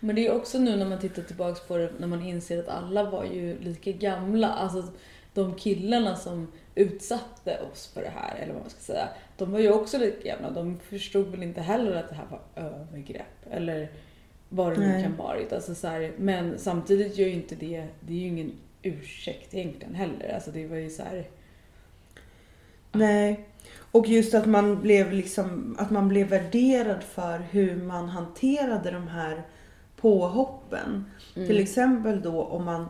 Men 0.00 0.16
det 0.16 0.26
är 0.26 0.34
också 0.34 0.58
nu 0.58 0.76
när 0.76 0.88
man 0.88 0.98
tittar 0.98 1.22
tillbaks 1.22 1.60
på 1.60 1.76
det, 1.76 1.92
när 1.98 2.06
man 2.06 2.22
inser 2.22 2.58
att 2.58 2.68
alla 2.68 3.10
var 3.10 3.24
ju 3.24 3.58
lika 3.60 3.92
gamla. 3.92 4.48
Alltså 4.48 4.84
de 5.34 5.54
killarna 5.54 6.16
som 6.16 6.52
utsatte 6.74 7.60
oss 7.72 7.90
för 7.94 8.02
det 8.02 8.12
här, 8.14 8.36
eller 8.36 8.52
vad 8.52 8.62
man 8.62 8.70
ska 8.70 8.80
säga, 8.80 9.08
de 9.36 9.52
var 9.52 9.58
ju 9.58 9.72
också 9.72 9.98
lika 9.98 10.28
gamla. 10.28 10.50
De 10.50 10.78
förstod 10.78 11.26
väl 11.26 11.42
inte 11.42 11.60
heller 11.60 11.92
att 11.92 12.08
det 12.08 12.14
här 12.14 12.26
var 12.30 12.40
övergrepp. 12.64 13.46
Eller 13.50 13.90
vad 14.48 14.72
det 14.72 14.80
nu 14.80 15.02
kan 15.02 15.16
varit. 15.16 15.52
Alltså 15.52 15.74
så 15.74 15.88
här, 15.88 16.12
men 16.18 16.58
samtidigt 16.58 17.18
gör 17.18 17.26
ju 17.26 17.34
inte 17.34 17.54
det, 17.54 17.86
det 18.00 18.12
är 18.12 18.18
ju 18.18 18.26
ingen 18.26 18.52
ursäkt 18.82 19.54
egentligen 19.54 19.94
heller. 19.94 20.34
Alltså 20.34 20.50
det 20.50 20.66
var 20.66 20.76
ju 20.76 20.90
så 20.90 21.02
här, 21.02 21.24
Nej. 22.92 23.46
Och 23.92 24.08
just 24.08 24.34
att 24.34 24.46
man 24.46 24.80
blev 24.80 25.12
liksom, 25.12 25.76
att 25.78 25.90
man 25.90 26.08
blev 26.08 26.28
värderad 26.28 27.02
för 27.02 27.38
hur 27.38 27.76
man 27.76 28.08
hanterade 28.08 28.90
de 28.90 29.08
här 29.08 29.42
påhoppen. 29.96 31.04
Till 31.34 31.58
exempel 31.58 32.22
då 32.22 32.42
om 32.42 32.64
man, 32.64 32.88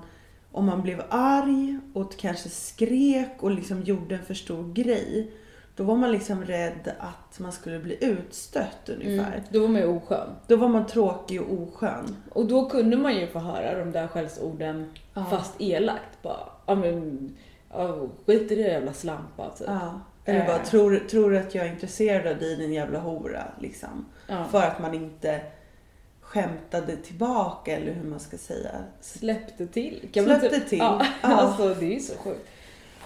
om 0.52 0.66
man 0.66 0.82
blev 0.82 1.02
arg 1.09 1.78
och 1.94 2.16
kanske 2.16 2.49
skrek 2.49 3.37
och 3.38 3.50
liksom 3.50 3.82
gjorde 3.82 4.14
en 4.14 4.25
för 4.25 4.35
stor 4.35 4.73
grej. 4.73 5.30
Då 5.76 5.85
var 5.85 5.97
man 5.97 6.12
liksom 6.12 6.44
rädd 6.44 6.92
att 6.99 7.20
man 7.39 7.53
skulle 7.53 7.79
bli 7.79 8.05
utstött 8.05 8.89
ungefär. 8.89 9.33
mm, 9.33 9.41
då 9.51 9.61
var 9.61 9.69
man 9.69 9.81
ju 9.81 9.87
oskön. 9.87 10.29
Då 10.47 10.57
var 10.57 10.69
man 10.69 10.87
tråkig 10.87 11.43
och 11.43 11.63
oskön. 11.63 12.17
Och 12.33 12.47
då 12.47 12.69
kunde 12.71 12.97
man 12.97 13.15
ju 13.17 13.27
få 13.27 13.39
höra 13.39 13.79
de 13.79 13.93
där 13.93 14.07
skällsorden 14.07 14.93
Ja. 15.15 15.25
fast 15.31 15.55
elakt. 15.59 16.23
Bara, 16.23 16.41
ja 16.67 16.75
men, 16.75 17.37
ja, 17.73 18.07
skit 18.27 18.53
i 18.53 18.55
det 18.55 18.61
jävla 18.63 18.93
slampa 18.93 19.51
typ. 19.51 19.67
Ja. 19.69 20.01
Eller 20.25 20.41
Eh. 20.41 20.47
bara, 20.47 20.59
tror, 20.59 20.97
tror 21.11 21.31
du 21.31 21.39
att 21.39 21.55
jag 21.55 21.67
är 21.67 21.71
intresserad 21.73 22.27
av 22.33 22.39
dig 22.39 22.57
din 22.57 22.73
jävla 22.73 22.99
hora? 22.99 23.43
Liksom. 23.61 24.07
Ja. 24.27 24.45
För 24.51 24.63
att 24.63 24.81
man 24.81 24.95
inte 24.95 25.41
skämtade 26.21 26.97
tillbaka 26.97 27.77
eller 27.77 27.93
hur 27.93 28.11
man 28.11 28.21
ska 28.21 28.39
säga. 28.39 28.71
Släppte 29.01 29.67
till. 29.67 30.09
Kan 30.13 30.27
man 30.29 30.41
Släppte 30.41 30.61
typ- 30.61 30.69
till. 30.69 30.79
Ja, 30.79 31.07
Ja. 31.23 31.29
alltså 31.29 31.75
det 31.75 31.87
är 31.87 31.95
ju 31.95 32.01
så 32.01 32.15
sjukt. 32.19 32.47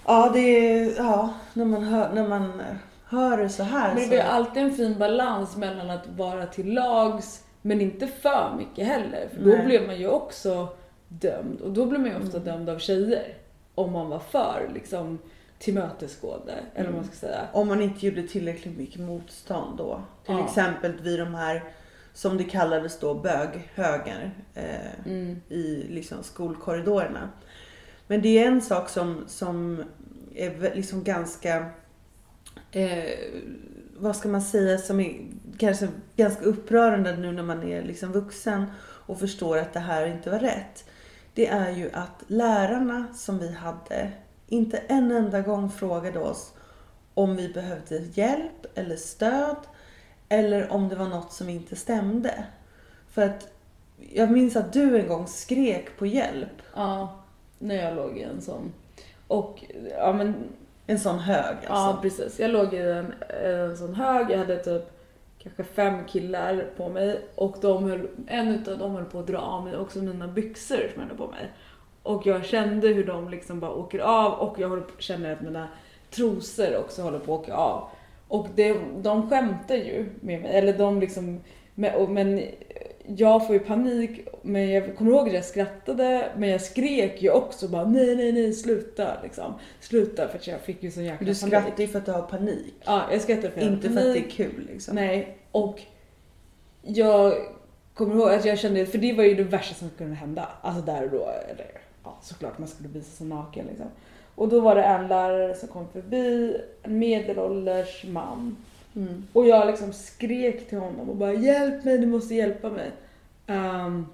Ja, 0.07 0.31
det 0.35 0.39
är, 0.41 0.95
ja, 0.97 1.35
när 1.55 1.65
man 1.65 1.83
hör, 1.83 2.13
när 2.15 2.29
man 2.29 2.63
hör 3.09 3.37
det 3.39 3.49
så 3.49 3.63
här. 3.63 3.89
Men 3.89 3.97
det 3.97 4.03
så, 4.03 4.09
blir 4.09 4.21
alltid 4.21 4.63
en 4.63 4.75
fin 4.75 4.99
balans 4.99 5.57
mellan 5.57 5.91
att 5.91 6.07
vara 6.17 6.47
till 6.47 6.75
lags 6.75 7.45
men 7.63 7.81
inte 7.81 8.07
för 8.07 8.55
mycket 8.59 8.87
heller. 8.87 9.29
För 9.35 9.41
då 9.41 9.51
Nej. 9.51 9.67
blev 9.67 9.87
man 9.87 9.97
ju 9.99 10.09
också 10.09 10.69
dömd. 11.09 11.61
Och 11.61 11.73
då 11.73 11.87
blev 11.87 12.01
man 12.01 12.11
ju 12.11 12.17
ofta 12.17 12.39
dömd 12.39 12.69
av 12.69 12.79
tjejer. 12.79 13.35
Om 13.75 13.93
man 13.93 14.09
var 14.09 14.19
för 14.19 14.71
liksom 14.75 15.19
tillmötesgående. 15.59 16.55
Eller 16.75 16.87
vad 16.89 16.95
man 16.97 17.05
ska 17.05 17.15
säga. 17.15 17.41
Om 17.53 17.69
man 17.69 17.81
inte 17.83 18.07
gjorde 18.07 18.23
tillräckligt 18.29 18.79
mycket 18.79 19.01
motstånd 19.01 19.79
då. 19.79 20.03
Till 20.27 20.35
Ja. 20.35 20.45
exempel 20.45 20.93
vid 21.01 21.19
de 21.19 21.35
här, 21.35 21.65
som 22.15 22.37
det 22.37 22.45
kallades 22.45 22.99
då, 23.01 23.15
böghögar 23.15 24.31
eh, 24.55 25.07
Mm. 25.07 25.41
i 25.49 25.87
liksom 25.91 26.23
skolkorridorerna. 26.23 27.29
Men 28.07 28.23
det 28.23 28.39
är 28.39 28.47
en 28.47 28.63
sak 28.63 28.89
som, 28.89 29.25
som 29.27 29.85
är 30.35 30.75
liksom 30.75 31.05
ganska, 31.05 31.67
eh, 32.75 33.19
vad 33.97 34.17
ska 34.17 34.29
man 34.29 34.43
säga, 34.43 34.79
som 34.79 35.01
är 35.01 35.27
kanske 35.59 35.89
ganska 36.17 36.45
upprörande 36.45 37.17
nu 37.17 37.33
när 37.33 37.43
man 37.43 37.63
är 37.63 37.83
liksom 37.83 38.13
vuxen 38.13 38.65
och 38.83 39.21
förstår 39.21 39.59
att 39.59 39.73
det 39.73 39.81
här 39.81 40.07
inte 40.07 40.31
var 40.31 40.39
rätt. 40.39 40.85
Det 41.35 41.47
är 41.47 41.71
ju 41.71 41.91
att 41.93 42.23
lärarna 42.27 43.07
som 43.15 43.39
vi 43.39 43.53
hade 43.53 44.11
inte 44.49 44.77
en 44.77 45.11
enda 45.11 45.41
gång 45.41 45.71
frågade 45.71 46.19
oss 46.19 46.53
om 47.15 47.37
vi 47.37 47.49
behövde 47.49 47.99
hjälp 48.15 48.67
eller 48.75 48.97
stöd 48.97 49.57
eller 50.29 50.73
om 50.73 50.89
det 50.89 50.97
var 50.97 51.09
något 51.09 51.33
som 51.33 51.49
inte 51.49 51.77
stämde. 51.77 52.45
För 53.11 53.23
att 53.23 53.49
jag 54.13 54.31
minns 54.31 54.57
att 54.57 54.73
du 54.73 55.01
en 55.01 55.09
gång 55.09 55.27
skrek 55.27 55.99
på 55.99 56.07
hjälp. 56.07 56.63
Ja, 56.75 57.25
när 57.59 57.75
jag 57.75 57.97
låg 57.97 58.19
i 58.19 58.23
en 58.23 58.43
sån. 58.43 58.73
Och 59.27 59.65
ja 59.99 60.13
men 60.13 60.35
en 60.87 60.99
sån 60.99 61.19
hög 61.19 61.57
Ja, 61.63 61.71
alltså. 61.71 62.03
precis. 62.03 62.41
Jag 62.41 62.51
låg 62.51 62.75
i 62.75 62.79
en, 62.79 63.15
en 63.45 63.77
sån 63.77 63.95
hög. 63.95 64.31
Jag 64.31 64.39
hade 64.39 64.57
typ 64.57 64.83
kanske 65.39 65.65
fem 65.65 66.05
killar 66.07 66.67
på 66.77 66.89
mig 66.89 67.21
och 67.35 67.57
de 67.61 67.85
höll, 67.85 68.09
en 68.27 68.49
utav 68.49 68.79
dem 68.79 68.95
höll 68.95 69.05
på 69.05 69.19
att 69.19 69.27
dra 69.27 69.39
av 69.39 69.65
mig 69.65 69.77
också 69.77 69.99
mina 69.99 70.29
byxor 70.29 70.77
som 70.77 70.93
jag 70.95 71.03
hade 71.03 71.15
på 71.15 71.27
mig. 71.27 71.53
Och 72.03 72.27
jag 72.27 72.45
kände 72.45 72.89
hur 72.89 73.07
de 73.07 73.29
liksom 73.29 73.61
bara 73.61 73.71
åker 73.71 73.99
av 73.99 74.33
och 74.33 74.59
jag 74.59 74.87
på, 74.87 75.03
känner 75.03 75.33
att 75.33 75.41
mina 75.41 75.69
trosor 76.11 76.77
också 76.77 77.03
håller 77.03 77.19
på 77.19 77.35
att 77.35 77.41
åka 77.41 77.55
av. 77.55 77.89
Och 78.29 78.49
det, 78.55 78.77
de 78.97 79.31
skämtar 79.31 79.75
ju 79.75 80.07
med 80.21 80.43
mig, 80.43 80.51
eller 80.57 80.79
de 80.79 81.01
liksom, 81.01 81.41
men 81.75 82.41
jag 83.07 83.47
får 83.47 83.55
ju 83.55 83.61
panik, 83.61 84.27
men 84.43 84.71
jag 84.71 84.97
kommer 84.97 85.11
ihåg 85.11 85.29
att 85.29 85.35
jag 85.35 85.45
skrattade, 85.45 86.29
men 86.37 86.49
jag 86.49 86.61
skrek 86.61 87.23
ju 87.23 87.31
också 87.31 87.69
bara 87.69 87.85
nej, 87.85 88.17
nej, 88.17 88.33
nej, 88.33 88.53
sluta 88.53 89.09
liksom. 89.23 89.55
Sluta 89.81 90.29
för 90.29 90.39
att 90.39 90.47
jag 90.47 90.61
fick 90.61 90.83
ju 90.83 90.91
sån 90.91 91.05
jäkla 91.05 91.19
Du 91.19 91.25
panik. 91.25 91.37
skrattar 91.37 91.83
ju 91.83 91.89
för 91.89 91.99
att 91.99 92.07
du 92.07 92.13
har 92.13 92.23
panik. 92.23 92.75
Ja, 92.85 93.03
jag 93.13 93.21
skrattar 93.21 93.49
för 93.49 93.61
att 93.61 93.67
Inte 93.67 93.91
för 93.91 93.97
att 93.99 94.15
det 94.15 94.19
är 94.19 94.31
kul 94.31 94.69
liksom. 94.73 94.95
Nej, 94.95 95.39
och 95.51 95.81
jag 96.83 97.35
kommer 97.95 98.15
ihåg 98.15 98.29
att 98.31 98.45
jag 98.45 98.59
kände, 98.59 98.87
för 98.87 98.99
det 98.99 99.13
var 99.13 99.25
ju 99.25 99.35
det 99.35 99.43
värsta 99.43 99.75
som 99.75 99.91
kunde 99.99 100.15
hända. 100.15 100.49
Alltså 100.63 100.83
där 100.83 101.05
och 101.05 101.11
då, 101.11 101.29
eller 101.51 101.67
ja, 102.05 102.19
såklart 102.23 102.59
man 102.59 102.69
skulle 102.69 102.89
visa 102.89 103.11
sig 103.17 103.27
naken 103.27 103.67
liksom. 103.67 103.87
Och 104.35 104.49
då 104.49 104.61
var 104.61 104.75
det 104.75 104.83
en 104.83 105.09
lärare 105.09 105.55
som 105.55 105.69
kom 105.69 105.89
förbi, 105.93 106.57
en 106.83 106.99
medelålders 106.99 108.05
man. 108.05 108.57
Mm. 108.97 109.25
Och 109.33 109.47
jag 109.47 109.67
liksom 109.67 109.93
skrek 109.93 110.69
till 110.69 110.79
honom 110.79 111.11
och 111.11 111.17
bara 111.17 111.33
hjälp 111.33 111.85
mig, 111.85 111.99
du 111.99 112.07
måste 112.07 112.35
hjälpa 112.35 112.71
mig. 112.71 112.91
Ehm, 113.47 114.07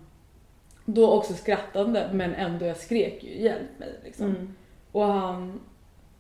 då 0.85 1.11
också 1.13 1.35
skrattande 1.35 2.11
men 2.13 2.35
ändå 2.35 2.67
jag 2.67 2.77
skrek 2.77 3.25
ju 3.25 3.43
hjälp 3.43 3.79
mig 3.79 3.89
liksom. 4.05 4.27
Mm. 4.27 4.55
Och 4.93 5.05
han, 5.05 5.61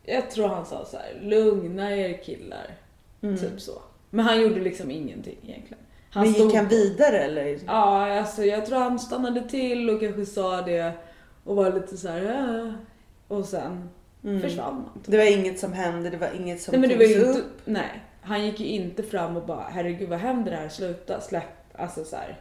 jag 0.04 0.30
tror 0.30 0.48
han 0.48 0.66
sa 0.66 0.84
så 0.84 0.96
här: 0.96 1.18
lugna 1.22 1.96
er 1.96 2.22
killar. 2.22 2.66
Mm. 3.22 3.36
Typ 3.36 3.60
så. 3.60 3.72
Men 4.10 4.24
han 4.24 4.40
gjorde 4.42 4.60
liksom 4.60 4.90
ingenting 4.90 5.36
egentligen. 5.42 5.84
Han 6.10 6.22
Men 6.22 6.32
gick 6.32 6.42
stod- 6.42 6.54
han 6.54 6.68
vidare 6.68 7.18
eller? 7.18 7.58
Ja, 7.66 8.18
alltså 8.18 8.44
jag 8.44 8.66
tror 8.66 8.78
han 8.78 8.98
stannade 8.98 9.48
till 9.48 9.90
och 9.90 10.00
kanske 10.00 10.26
sa 10.26 10.62
det 10.62 10.92
och 11.44 11.56
var 11.56 11.72
lite 11.72 11.96
så 11.96 12.08
här. 12.08 12.22
"Äh." 12.66 12.72
och 13.28 13.44
sen 13.44 13.88
Mm. 14.24 14.40
försvann 14.40 14.74
han. 14.74 15.02
Det 15.06 15.16
var 15.16 15.38
inget 15.38 15.58
som 15.58 15.72
hände, 15.72 16.10
det 16.10 16.16
var 16.16 16.30
inget 16.36 16.60
som 16.62 16.72
Nej 16.72 16.80
men 16.80 16.88
det 16.88 16.96
var 16.96 17.14
togs 17.14 17.28
inte, 17.28 17.40
upp. 17.40 17.60
nej. 17.64 18.02
Han 18.20 18.46
gick 18.46 18.60
ju 18.60 18.66
inte 18.66 19.02
fram 19.02 19.36
och 19.36 19.46
bara 19.46 19.66
herregud 19.70 20.08
vad 20.08 20.18
händer 20.18 20.52
här, 20.52 20.68
sluta, 20.68 21.20
släpp. 21.20 21.44
Alltså 21.74 22.04
så 22.04 22.16
här. 22.16 22.40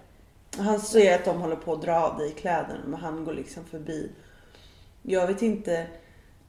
Han 0.58 0.80
ser 0.80 1.16
att 1.16 1.26
de 1.26 1.42
håller 1.42 1.56
på 1.56 1.74
att 1.74 1.82
dra 1.82 1.96
av 1.96 2.18
dig 2.18 2.32
kläderna 2.32 2.80
men 2.86 3.00
han 3.00 3.26
går 3.26 3.34
liksom 3.34 3.66
förbi. 3.66 4.12
Jag 5.02 5.28
vet 5.28 5.42
inte. 5.42 5.88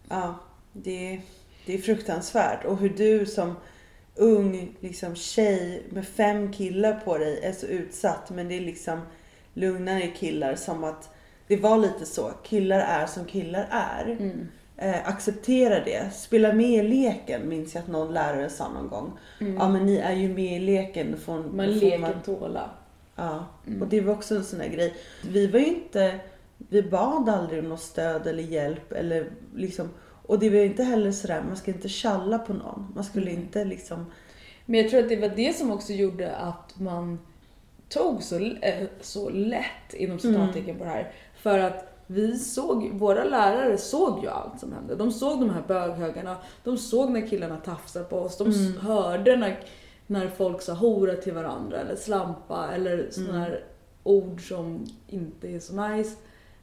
Ja, 0.08 0.34
det, 0.72 1.20
det 1.66 1.74
är 1.74 1.78
fruktansvärt. 1.78 2.64
Och 2.64 2.78
hur 2.78 2.88
du 2.88 3.26
som 3.26 3.56
ung 4.14 4.76
liksom 4.80 5.16
tjej 5.16 5.82
med 5.90 6.06
fem 6.06 6.52
killar 6.52 7.00
på 7.04 7.18
dig 7.18 7.40
är 7.42 7.52
så 7.52 7.66
utsatt. 7.66 8.30
Men 8.30 8.48
det 8.48 8.56
är 8.56 8.60
liksom 8.60 9.00
lugnare 9.54 10.06
killar 10.06 10.54
som 10.54 10.84
att 10.84 11.14
det 11.46 11.56
var 11.56 11.78
lite 11.78 12.06
så. 12.06 12.30
Killar 12.42 12.78
är 12.80 13.06
som 13.06 13.24
killar 13.24 13.68
är. 13.70 14.06
Mm. 14.06 14.48
Eh, 14.82 15.08
acceptera 15.08 15.84
det. 15.84 16.14
Spela 16.14 16.52
med 16.52 16.70
i 16.70 16.82
leken 16.88 17.48
minns 17.48 17.74
jag 17.74 17.82
att 17.82 17.88
någon 17.88 18.14
lärare 18.14 18.48
sa 18.50 18.68
någon 18.68 18.88
gång. 18.88 19.12
Ja 19.58 19.68
men 19.68 19.86
ni 19.86 19.96
är 19.96 20.12
ju 20.12 20.28
med 20.34 20.56
i 20.56 20.58
leken. 20.58 21.16
Får, 21.16 21.34
Man 21.34 21.50
får 21.66 21.72
leker 21.74 22.14
tåla. 22.24 22.70
Ja, 23.16 23.46
Mm. 23.66 23.82
och 23.82 23.88
det 23.88 24.00
var 24.00 24.12
också 24.12 24.34
en 24.34 24.44
sån 24.44 24.58
där 24.58 24.68
grej. 24.68 24.94
Vi 25.28 25.46
var 25.46 25.58
ju 25.60 25.66
inte, 25.66 26.20
vi 26.58 26.82
bad 26.82 27.28
aldrig 27.28 27.58
om 27.62 27.68
något 27.68 27.80
stöd 27.80 28.26
eller 28.26 28.42
hjälp 28.42 28.92
eller 28.92 29.30
liksom, 29.54 29.88
och 30.26 30.38
det 30.38 30.50
var 30.50 30.56
ju 30.56 30.64
inte 30.66 30.84
heller 30.84 31.12
sådär, 31.12 31.42
man 31.48 31.56
ska 31.56 31.70
inte 31.70 31.88
tjalla 31.88 32.38
på 32.38 32.52
någon. 32.52 32.92
Man 32.94 33.04
skulle 33.04 33.30
Mm. 33.30 33.42
inte 33.42 33.64
liksom, 33.64 34.06
Men 34.66 34.80
jag 34.80 34.90
tror 34.90 35.00
att 35.02 35.08
det 35.08 35.16
var 35.16 35.28
det 35.36 35.56
som 35.56 35.70
också 35.72 35.92
gjorde 35.92 36.36
att 36.36 36.78
man 36.80 37.18
tog 37.88 38.22
så, 38.22 38.36
eh, 38.38 38.86
så 39.00 39.28
lätt 39.30 39.94
inom 39.94 40.18
citattecken 40.18 40.76
på 40.78 40.84
det 40.84 40.90
här. 40.90 41.12
För 41.34 41.58
att 41.58 41.89
vi 42.10 42.38
såg, 42.38 42.90
våra 42.92 43.24
lärare 43.24 43.78
såg 43.78 44.22
ju 44.22 44.28
allt 44.28 44.60
som 44.60 44.72
hände. 44.72 44.94
De 44.96 45.10
såg 45.12 45.40
de 45.40 45.50
här 45.50 45.62
böghögarna, 45.68 46.36
de 46.64 46.78
såg 46.78 47.10
när 47.10 47.26
killarna 47.26 47.56
tafsade 47.56 48.04
på 48.04 48.16
oss, 48.18 48.38
de 48.38 48.48
s- 48.50 48.76
hörde 48.80 49.36
när 49.36 49.60
när 50.06 50.28
folk 50.28 50.62
sa 50.62 50.72
hora 50.72 51.14
till 51.14 51.32
varandra 51.34 51.78
eller 51.80 51.96
slampa 51.96 52.68
eller 52.74 53.08
sådana 53.10 53.30
Mm. 53.30 53.40
här 53.42 53.64
ord 54.02 54.48
som 54.48 54.86
inte 55.06 55.48
är 55.48 55.60
så 55.60 55.88
nice. 55.88 56.16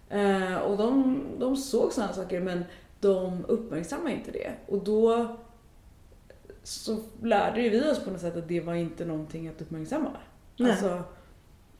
Eh, 0.10 0.56
och 0.56 0.78
de, 0.78 1.22
de 1.40 1.56
såg 1.58 1.94
sådana 1.94 2.14
saker 2.14 2.42
men 2.42 2.64
de 3.00 3.46
uppmärksammade 3.48 4.12
inte 4.16 4.32
det. 4.32 4.52
Och 4.68 4.84
då 4.84 5.28
så 6.64 6.98
lärde 7.22 7.62
ju 7.62 7.70
vi 7.70 7.92
oss 7.92 8.00
på 8.04 8.12
något 8.12 8.22
sätt 8.22 8.38
att 8.38 8.48
det 8.48 8.60
var 8.62 8.74
inte 8.74 9.06
någonting 9.06 9.48
att 9.48 9.62
uppmärksamma. 9.62 10.10
Nej. 10.58 10.72
Alltså, 10.72 11.02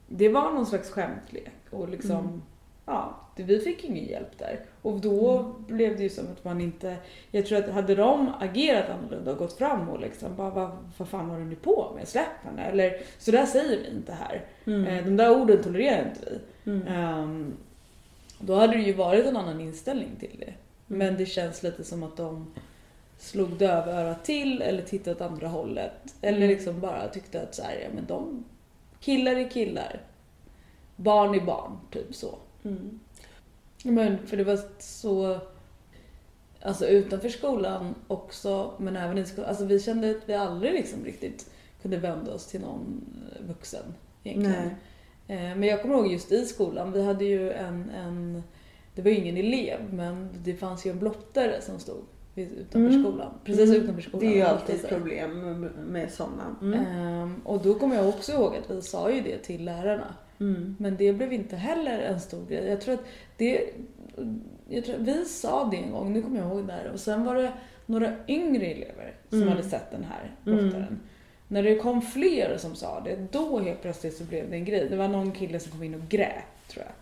det 0.08 0.30
var 0.30 0.52
någon 0.54 0.66
slags 0.66 0.90
skämtlek 0.90 1.54
och 1.72 1.90
liksom, 1.90 2.12
Mm. 2.18 2.42
Ja, 2.88 3.16
vi 3.36 3.60
fick 3.60 3.84
ingen 3.84 4.06
hjälp 4.06 4.38
där. 4.38 4.60
Och 4.82 5.00
då 5.00 5.40
Mm. 5.40 5.54
blev 5.68 5.98
det 5.98 6.04
ju 6.04 6.10
som 6.10 6.26
att 6.32 6.44
man 6.44 6.62
inte, 6.62 6.96
jag 7.32 7.46
tror 7.46 7.58
att 7.60 7.70
hade 7.70 7.96
de 7.96 8.32
agerat 8.40 8.90
annorlunda 8.90 9.32
och 9.32 9.38
gått 9.38 9.54
fram 9.54 9.90
och 9.90 10.00
liksom 10.00 10.36
bara 10.36 10.50
vad, 10.50 10.70
vad 10.98 11.08
fan 11.08 11.30
håller 11.30 11.46
ni 11.46 11.56
på 11.56 11.92
med? 11.96 12.08
Släpp 12.08 12.44
henne! 12.44 12.64
Eller 12.66 13.02
så 13.20 13.32
där 13.32 13.46
säger 13.46 13.78
vi 13.78 13.90
inte 13.90 14.14
här. 14.14 14.46
Mm. 14.66 14.86
Eh, 14.88 15.04
De 15.06 15.18
där 15.18 15.42
orden 15.42 15.64
tolererar 15.64 16.08
inte 16.10 16.20
vi. 16.64 16.72
Mm. 16.72 16.88
Ehm, 16.88 17.54
då 18.40 18.56
hade 18.56 18.74
det 18.74 18.84
ju 18.84 18.94
varit 18.94 19.26
en 19.26 19.38
annan 19.38 19.62
inställning 19.62 20.16
till 20.20 20.36
det. 20.40 20.46
Mm. 20.46 21.08
Men 21.08 21.18
det 21.18 21.26
känns 21.26 21.64
lite 21.64 21.84
som 21.84 22.04
att 22.04 22.18
de 22.18 22.54
slog 23.18 23.50
dövörat 23.58 24.24
till 24.26 24.62
eller 24.62 24.82
tittade 24.84 25.16
åt 25.16 25.22
andra 25.32 25.48
hållet. 25.48 26.16
Eller 26.22 26.38
Mm. 26.38 26.50
liksom 26.50 26.80
bara 26.80 27.08
tyckte 27.08 27.42
att 27.42 27.56
så 27.56 27.64
här, 27.64 27.80
ja, 27.84 27.90
men 27.96 28.06
de, 28.06 28.44
killar 29.00 29.32
är 29.36 29.50
killar. 29.50 30.02
Barn 30.96 31.36
är 31.36 31.40
barn, 31.46 31.78
typ 31.92 32.16
så. 32.16 32.36
Mm. 32.64 33.00
Men 33.84 34.28
för 34.28 34.38
det 34.38 34.44
var 34.44 34.60
så, 34.80 35.40
alltså 36.62 36.88
utanför 36.88 37.30
skolan 37.30 37.96
också, 38.08 38.72
men 38.78 38.96
även 38.96 39.18
i 39.18 39.26
skolan. 39.26 39.50
Alltså 39.50 39.66
vi 39.66 39.80
kände 39.80 40.10
att 40.12 40.30
vi 40.30 40.34
aldrig 40.34 40.74
liksom 40.74 41.06
riktigt 41.06 41.50
kunde 41.82 41.98
vända 41.98 42.34
oss 42.34 42.48
till 42.48 42.62
någon 42.62 43.06
vuxen 43.48 43.84
egentligen. 44.24 44.70
Nej. 45.28 45.52
Eh, 45.52 45.56
Men 45.58 45.64
jag 45.64 45.82
kommer 45.82 45.96
ihåg 45.96 46.08
just 46.12 46.32
i 46.32 46.46
skolan, 46.46 46.92
vi 46.92 47.04
hade 47.04 47.26
ju 47.26 47.52
en, 47.52 47.90
en 47.90 48.44
det 48.96 49.02
var 49.02 49.12
ju 49.12 49.18
ingen 49.18 49.38
elev, 49.38 49.80
men 49.94 50.30
det 50.44 50.54
fanns 50.56 50.86
ju 50.86 50.92
en 50.92 51.00
blottare 51.00 51.62
som 51.62 51.80
stod 51.80 52.02
utanför 52.36 52.80
Mm. 52.90 53.04
skolan. 53.04 53.32
Precis 53.46 53.70
Mm. 53.70 53.82
utanför 53.84 54.02
skolan. 54.02 54.20
Det 54.20 54.34
är 54.34 54.36
ju 54.36 54.42
alltid 54.42 54.76
ett 54.76 54.90
problem 54.90 55.60
med- 55.62 55.72
med 55.88 56.12
sådana. 56.12 56.56
Mm. 56.62 56.80
Ehm, 56.80 57.42
och 57.46 57.62
då 57.64 57.74
kommer 57.80 57.96
jag 57.96 58.10
också 58.10 58.32
ihåg 58.32 58.56
att 58.56 58.72
vi 58.72 58.82
sa 58.82 59.12
ju 59.12 59.22
det 59.22 59.38
till 59.38 59.66
lärarna. 59.66 60.16
Mm. 60.40 60.76
Men 60.80 60.98
det 60.98 61.14
blev 61.14 61.34
inte 61.34 61.56
heller 61.56 62.00
en 62.00 62.20
stor 62.20 62.46
grej. 62.46 62.66
Jag 62.68 62.82
tror 62.82 62.94
att 62.94 63.06
det... 63.38 63.70
Jag 64.70 64.86
tror, 64.86 64.98
vi 64.98 65.26
sa 65.26 65.66
det 65.72 65.78
en 65.78 65.92
gång, 65.92 66.14
nu 66.14 66.22
kommer 66.22 66.40
jag 66.40 66.48
ihåg 66.52 66.68
det 66.68 66.74
här. 66.74 66.92
Och 66.94 67.00
sen 67.00 67.26
var 67.26 67.36
det 67.36 67.52
några 67.86 68.14
yngre 68.28 68.66
elever 68.66 69.14
som 69.30 69.38
Mm. 69.42 69.50
hade 69.50 69.64
sett 69.64 69.92
den 69.92 70.04
här 70.04 70.32
Mm. 70.46 70.60
blottaren. 70.70 71.00
När 71.48 71.64
det 71.64 71.76
kom 71.76 72.02
fler 72.02 72.58
som 72.58 72.76
sa 72.76 73.00
det, 73.02 73.28
då 73.32 73.60
helt 73.60 73.82
plötsligt 73.82 74.18
så 74.18 74.24
blev 74.24 74.50
det 74.50 74.56
en 74.56 74.66
grej. 74.66 74.88
Det 74.90 74.96
var 74.96 75.08
någon 75.08 75.32
kille 75.32 75.60
som 75.60 75.72
kom 75.72 75.84
in 75.84 75.96
och 75.96 76.10
grät, 76.10 76.44
tror 76.68 76.86
jag. 76.86 76.94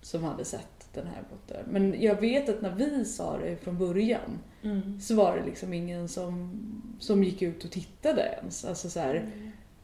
Som 0.00 0.24
hade 0.24 0.44
sett 0.44 0.88
den 0.94 1.06
här 1.06 1.22
blottaren. 1.28 1.64
Men 1.70 2.02
jag 2.02 2.20
vet 2.20 2.48
att 2.48 2.62
när 2.62 2.74
vi 2.74 3.04
sa 3.04 3.38
det 3.38 3.56
från 3.56 3.78
början 3.78 4.38
Mm. 4.62 5.00
så 5.00 5.14
var 5.14 5.36
det 5.36 5.44
liksom 5.44 5.72
ingen 5.72 6.08
som, 6.08 6.60
som 6.98 7.24
gick 7.24 7.42
ut 7.42 7.64
och 7.64 7.70
tittade 7.70 8.22
ens. 8.40 8.64
Alltså 8.64 8.90
så 8.90 9.00
här, 9.00 9.30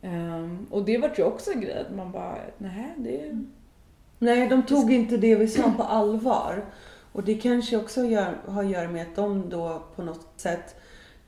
ehm, 0.02 0.66
och 0.70 0.84
det 0.84 0.98
var 0.98 1.14
ju 1.16 1.24
också 1.24 1.50
en 1.50 1.60
grej 1.60 1.78
att 1.78 1.94
man 1.94 2.12
bara, 2.12 2.38
nej 2.58 2.94
det... 2.96 3.44
Nej, 4.18 4.48
de 4.48 4.62
tog 4.62 4.92
inte 4.92 5.16
det 5.16 5.34
vi 5.34 5.48
sa 5.48 5.72
på 5.76 5.82
allvar. 5.82 6.64
Och 7.12 7.24
det 7.24 7.34
kanske 7.34 7.76
också 7.76 8.04
gör, 8.04 8.38
har 8.46 8.64
att 8.64 8.70
göra 8.70 8.88
med 8.88 9.02
att 9.02 9.16
de 9.16 9.48
då 9.50 9.82
på 9.96 10.02
något 10.02 10.28
sätt 10.36 10.76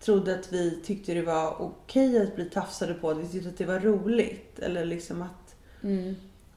trodde 0.00 0.34
att 0.34 0.52
vi 0.52 0.80
tyckte 0.84 1.14
det 1.14 1.22
var 1.22 1.62
okej 1.62 2.22
att 2.22 2.36
bli 2.36 2.44
tafsade 2.44 2.94
på. 2.94 3.14
Vi 3.14 3.28
tyckte 3.28 3.48
att 3.48 3.58
det 3.58 3.64
var 3.64 3.80
roligt. 3.80 4.58
Eller 4.58 4.84
liksom 4.84 5.22
att... 5.22 5.56
Mm. 5.82 6.14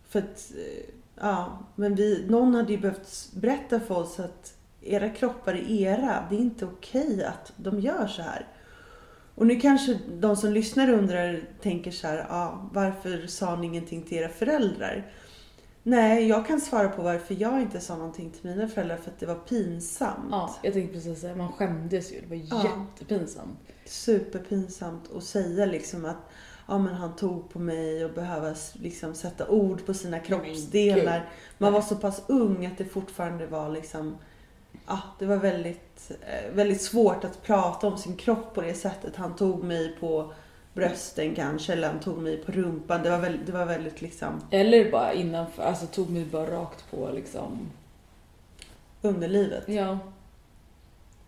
För 0.10 0.20
att... 0.20 0.52
eh, 0.56 0.94
Ja, 1.16 1.60
men 1.76 1.96
vi, 1.96 2.26
någon 2.30 2.56
hade 2.56 2.74
ju 2.74 2.80
behövt 2.80 3.32
berätta 3.34 3.80
för 3.80 3.98
oss 3.98 4.20
att 4.20 4.54
era 4.82 5.10
kroppar 5.10 5.54
är 5.54 5.72
era. 5.72 6.28
Det 6.30 6.36
är 6.36 6.40
inte 6.40 6.66
okej 6.66 7.24
att 7.24 7.54
de 7.56 7.80
gör 7.80 8.08
så 8.08 8.22
här. 8.22 8.48
Och 9.36 9.48
nu 9.48 9.60
kanske 9.60 10.00
de 10.20 10.36
som 10.36 10.52
lyssnar 10.54 10.90
undrar, 10.90 11.40
tänker 11.62 11.92
så 11.92 12.08
här, 12.08 12.26
ja, 12.30 12.70
varför 12.74 13.28
sa 13.28 13.56
ni 13.56 13.68
ingenting 13.68 14.02
till 14.04 14.18
era 14.18 14.30
föräldrar? 14.30 15.12
Nej, 15.84 16.28
jag 16.28 16.48
kan 16.48 16.62
svara 16.62 16.90
på 16.90 17.02
varför 17.02 17.36
jag 17.40 17.62
inte 17.62 17.80
sa 17.80 17.96
någonting 17.98 18.32
till 18.32 18.50
mina 18.50 18.68
föräldrar 18.68 18.98
för 18.98 19.12
att 19.12 19.20
det 19.20 19.26
var 19.26 19.36
pinsamt. 19.36 20.28
Ja, 20.32 20.56
jag 20.64 20.74
tänkte 20.74 20.94
precis 20.94 21.20
säga, 21.22 21.36
man 21.36 21.52
skämdes 21.52 22.12
ju. 22.12 22.22
Det 22.22 22.28
var 22.28 22.36
Ja. 22.52 22.64
jättepinsamt. 22.64 23.60
Superpinsamt 23.86 25.12
att 25.18 25.24
säga 25.24 25.66
liksom 25.66 26.06
att 26.06 26.30
ja, 26.68 26.78
men 26.78 26.94
han 26.94 27.16
tog 27.16 27.50
på 27.50 27.60
mig 27.60 28.06
och 28.06 28.14
behöva 28.14 28.56
liksom 28.74 29.14
sätta 29.16 29.48
ord 29.50 29.86
på 29.86 29.94
sina 29.94 30.20
kroppsdelar. 30.20 31.30
Man 31.58 31.74
var 31.74 31.82
så 31.82 31.96
pass 31.96 32.22
ung 32.28 32.66
att 32.66 32.78
det 32.78 32.86
fortfarande 32.86 33.48
var 33.48 33.70
liksom 33.70 34.18
Ja, 34.88 35.00
det 35.20 35.26
var 35.26 35.36
väldigt, 35.38 36.12
eh, 36.22 36.52
väldigt 36.56 36.82
svårt 36.82 37.24
att 37.24 37.44
prata 37.44 37.88
om 37.88 37.98
sin 37.98 38.16
kropp 38.16 38.54
på 38.54 38.62
det 38.62 38.74
sättet. 38.74 39.16
Han 39.16 39.36
tog 39.36 39.64
mig 39.64 39.96
på 40.00 40.34
brösten 40.74 41.36
kanske, 41.36 41.74
eller 41.74 41.88
han 41.88 42.00
tog 42.00 42.18
mig 42.18 42.38
på 42.38 42.52
rumpan. 42.52 43.04
Det 43.04 43.10
var 43.10 43.18
väldigt, 43.20 43.46
det 43.46 43.52
var 43.52 43.66
väldigt 43.66 44.02
liksom 44.02 44.42
Eller 44.52 44.92
bara 44.92 45.14
innanför, 45.14 45.64
alltså 45.64 45.86
tog 45.88 46.10
mig 46.10 46.26
bara 46.26 46.52
rakt 46.52 46.92
på 46.92 47.10
liksom. 47.14 47.60
underlivet. 49.02 49.64
Ja. 49.70 49.98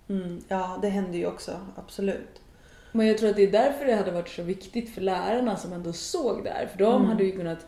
Mm, 0.10 0.42
ja, 0.48 0.80
det 0.82 0.90
hände 0.90 1.18
ju 1.18 1.26
också, 1.28 1.52
absolut. 1.76 2.42
Men 2.92 3.08
jag 3.08 3.18
tror 3.18 3.30
att 3.30 3.36
det 3.36 3.44
är 3.44 3.52
därför 3.52 3.86
det 3.86 3.96
hade 3.96 4.12
varit 4.12 4.30
så 4.30 4.44
viktigt 4.44 4.94
för 4.94 5.02
lärarna 5.02 5.58
som 5.58 5.74
ändå 5.74 5.94
såg 5.94 6.44
det 6.44 6.50
här. 6.50 6.68
För 6.68 6.78
de 6.78 6.96
Mm. 6.96 7.08
hade 7.08 7.24
ju 7.24 7.32
kunnat, 7.32 7.66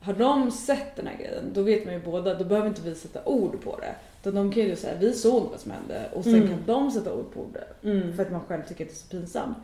har 0.00 0.12
de 0.12 0.50
sett 0.50 0.96
den 0.96 1.06
här 1.06 1.16
grejen, 1.16 1.50
då 1.52 1.62
vet 1.62 1.84
man 1.84 1.94
ju 1.94 2.00
båda, 2.00 2.34
då 2.34 2.44
behöver 2.44 2.68
inte 2.68 2.82
vi 2.82 2.94
sätta 2.94 3.24
ord 3.24 3.62
på 3.64 3.76
det. 3.80 3.94
Utan 4.28 4.34
de 4.34 4.52
kan 4.52 4.62
ju 4.62 4.76
säga, 4.76 4.98
vi 4.98 5.12
såg 5.12 5.50
vad 5.50 5.60
som 5.60 5.70
hände 5.70 6.10
och 6.14 6.24
sen 6.24 6.34
Mm. 6.34 6.48
kan 6.48 6.62
de 6.66 6.90
sätta 6.90 7.14
ord 7.14 7.32
på 7.34 7.46
det. 7.52 7.88
Mm. 7.90 8.16
För 8.16 8.22
att 8.22 8.32
man 8.32 8.40
själv 8.40 8.62
tycker 8.68 8.84
att 8.84 8.90
det 8.90 8.94
är 8.94 8.96
så 8.96 9.08
pinsamt. 9.08 9.56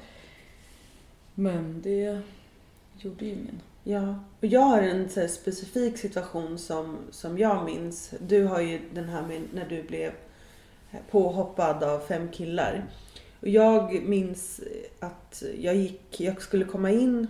Men 1.35 1.83
det 1.83 2.20
gjorde 2.98 3.24
ju 3.24 3.31
ingen. 3.31 3.61
Ja, 3.85 4.14
och 4.40 4.46
jag 4.46 4.61
har 4.61 4.83
en 4.83 5.09
så 5.09 5.29
specifik 5.29 5.98
situation 5.98 6.59
som, 6.59 6.96
som 7.11 7.38
jag 7.38 7.64
minns. 7.64 8.14
Du 8.18 8.44
har 8.44 8.61
ju 8.61 8.81
den 8.94 9.09
här 9.09 9.27
med 9.27 9.42
när 9.55 9.66
du 9.68 9.83
blev 9.83 10.12
påhoppad 11.11 11.83
av 11.83 12.00
fem 12.00 12.29
killar. 12.29 12.85
Och 13.40 13.48
jag 13.48 14.03
minns 14.03 14.61
att 15.00 15.42
jag 15.61 15.74
gick, 15.77 16.20
jag 16.20 16.42
skulle 16.42 16.64
komma 16.64 16.90
in 16.90 17.27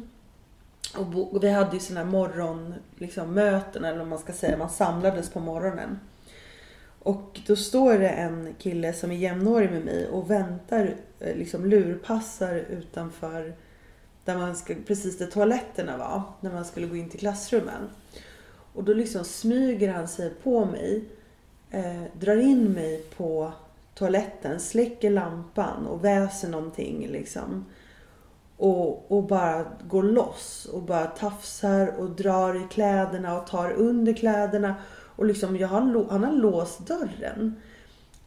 och, 0.98 1.06
bo, 1.06 1.20
och 1.20 1.44
vi 1.44 1.50
hade 1.50 1.72
ju 1.76 1.80
såna 1.80 2.00
här 2.00 2.06
morgon, 2.06 2.74
liksom, 2.96 3.34
möten 3.34 3.84
eller 3.84 3.98
vad 3.98 4.08
man 4.08 4.18
ska 4.18 4.32
säga, 4.32 4.56
man 4.56 4.70
samlades 4.70 5.30
på 5.30 5.40
morgonen. 5.40 5.98
Och 7.04 7.40
då 7.46 7.56
står 7.56 7.98
det 7.98 8.08
en 8.08 8.54
kille 8.58 8.92
som 8.92 9.10
är 9.10 9.16
jämnårig 9.16 9.70
med 9.70 9.84
mig 9.84 10.08
och 10.08 10.30
väntar, 10.30 10.94
eh, 11.20 11.36
liksom 11.36 11.66
lurpassar 11.66 12.54
utanför 12.54 13.54
där 14.24 14.36
man 14.38 14.56
ska, 14.56 14.74
precis 14.86 15.18
där 15.18 15.26
toaletterna 15.26 15.96
var, 15.96 16.22
när 16.40 16.52
man 16.52 16.64
skulle 16.64 16.86
gå 16.86 16.96
in 16.96 17.10
till 17.10 17.20
klassrummen. 17.20 17.90
Och 18.74 18.84
då 18.84 18.94
liksom 18.94 19.24
smyger 19.24 19.92
han 19.92 20.08
sig 20.08 20.30
på 20.42 20.64
mig, 20.64 21.04
eh, 21.70 22.02
drar 22.12 22.36
in 22.36 22.72
mig 22.72 23.04
på 23.16 23.52
toaletten, 23.94 24.60
släcker 24.60 25.10
lampan 25.10 25.86
och 25.86 26.04
väser 26.04 26.48
någonting 26.48 27.08
liksom. 27.08 27.64
Och, 28.56 29.12
och 29.12 29.24
bara 29.24 29.64
går 29.88 30.02
loss 30.02 30.68
och 30.72 30.82
bara 30.82 31.06
tafsar 31.06 31.94
och 31.98 32.10
drar 32.10 32.54
i 32.64 32.66
kläderna 32.70 33.40
och 33.40 33.46
tar 33.46 33.70
under 33.70 34.12
kläderna. 34.12 34.74
Och 35.16 35.26
liksom 35.26 35.56
jag 35.56 35.68
har, 35.68 36.10
han 36.10 36.24
har 36.24 36.32
låst 36.32 36.86
dörren. 36.86 37.54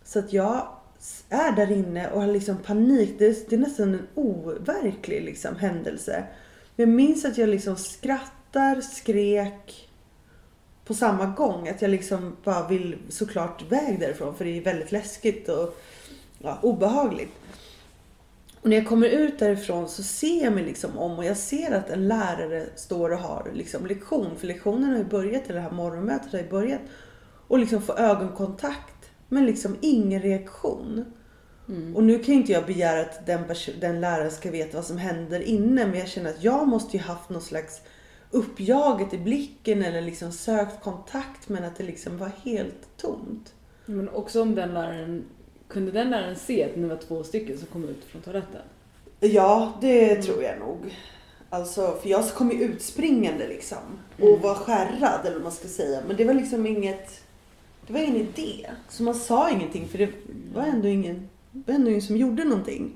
Så 0.04 0.20
att 0.20 0.34
jag 0.34 0.68
är 1.30 1.52
där 1.52 1.72
inne 1.72 2.10
och 2.10 2.22
har 2.22 2.28
liksom 2.28 2.58
panik. 2.58 3.16
Det 3.20 3.26
är, 3.26 3.36
det 3.50 3.56
är 3.56 3.60
nästan 3.60 3.94
en 3.94 4.08
overklig 4.16 5.24
liksom 5.24 5.56
händelse. 5.56 6.24
Men 6.76 6.90
jag 6.90 6.96
minns 6.96 7.26
att 7.26 7.38
jag 7.38 7.50
liksom 7.50 7.76
skrattar, 7.76 8.82
skrek 8.82 9.90
på 10.86 10.94
samma 10.94 11.26
gång. 11.26 11.70
Att 11.70 11.82
jag 11.82 11.92
liksom 11.92 12.36
bara 12.44 12.68
vill 12.68 12.98
såklart 13.10 13.62
iväg 13.62 14.00
därifrån 14.00 14.36
för 14.36 14.46
det 14.46 14.58
är 14.58 14.62
väldigt 14.62 14.92
läskigt 14.92 15.50
och 15.50 15.80
ja, 16.40 16.60
obehagligt. 16.62 17.34
Och 18.62 18.70
när 18.70 18.78
jag 18.78 18.88
kommer 18.88 19.08
ut 19.08 19.40
därifrån 19.40 19.90
så 19.90 20.04
ser 20.04 20.44
jag 20.44 20.54
mig 20.54 20.64
liksom 20.64 20.98
om 20.98 21.18
och 21.18 21.26
jag 21.26 21.38
ser 21.38 21.72
att 21.72 21.90
en 21.90 22.08
lärare 22.08 22.66
står 22.76 23.10
och 23.10 23.20
har 23.20 23.52
liksom 23.54 23.86
lektion. 23.86 24.38
För 24.38 24.48
lektionen 24.48 24.90
har 24.90 24.98
ju 24.98 25.04
börjat, 25.04 25.44
eller 25.46 25.56
det 25.56 25.62
här 25.62 25.72
morgonmötet 25.72 26.32
har 26.32 26.40
ju 26.40 26.50
börjat. 26.50 26.82
Och 27.48 27.60
liksom 27.60 27.82
få 27.82 27.94
ögonkontakt. 27.94 29.10
Men 29.30 29.46
liksom 29.46 29.76
ingen 29.82 30.22
reaktion. 30.22 31.06
Och 31.96 32.04
nu 32.04 32.20
kan 32.20 32.34
inte 32.34 32.52
jag 32.52 32.66
begära 32.66 33.02
att 33.02 33.26
den, 33.26 33.44
den 33.80 34.02
läraren 34.02 34.32
ska 34.32 34.52
veta 34.52 34.78
vad 34.78 34.86
som 34.86 34.98
händer 34.98 35.40
inne. 35.40 35.86
Men 35.88 36.00
jag 36.00 36.08
känner 36.08 36.30
att 36.30 36.44
jag 36.44 36.68
måste 36.68 36.98
ju 36.98 37.04
haft 37.04 37.30
någon 37.30 37.42
slags 37.42 37.82
uppjaget 38.32 39.14
i 39.14 39.18
blicken 39.18 39.84
eller 39.84 40.02
liksom 40.02 40.32
sökt 40.32 40.84
kontakt 40.84 41.50
men 41.50 41.64
att 41.64 41.76
det 41.76 41.84
liksom 41.84 42.18
var 42.18 42.32
helt 42.44 42.98
tomt. 42.98 43.54
Men 43.86 44.10
också 44.10 44.42
om 44.42 44.56
den 44.56 44.74
läraren, 44.74 45.24
kunde 45.68 45.92
den 45.92 46.10
läraren 46.10 46.36
se 46.36 46.64
att 46.64 46.76
ni 46.76 46.88
var 46.88 46.96
två 46.96 47.24
stycken 47.24 47.58
som 47.58 47.68
kom 47.68 47.90
ut 47.90 48.04
från 48.06 48.22
toaletten? 48.22 48.62
Ja, 49.20 49.74
det 49.82 50.16
tror 50.16 50.44
jag 50.44 50.60
nog. 50.60 50.78
Alltså, 51.50 51.98
för 52.02 52.10
jag 52.10 52.30
kom 52.30 52.52
ju 52.52 52.64
utspringande 52.64 53.48
liksom. 53.48 53.78
Och 54.22 54.40
var 54.40 54.56
skärrad 54.56 55.20
eller 55.26 55.34
vad 55.34 55.44
man 55.44 55.52
ska 55.52 55.68
säga. 55.68 56.02
Men 56.08 56.18
det 56.18 56.26
var 56.26 56.34
liksom 56.34 56.66
inget, 56.66 57.22
det 57.88 57.94
var 57.94 58.00
ingen 58.00 58.16
idé. 58.16 58.70
Så 58.90 59.04
man 59.04 59.16
sa 59.16 59.50
ingenting 59.50 59.88
för 59.88 59.98
det 59.98 60.10
var 60.54 60.64
ändå 60.64 60.88
ingen, 60.88 61.30
var 61.52 61.74
ändå 61.74 61.90
ingen 61.90 62.02
som 62.02 62.18
gjorde 62.18 62.44
någonting. 62.44 62.94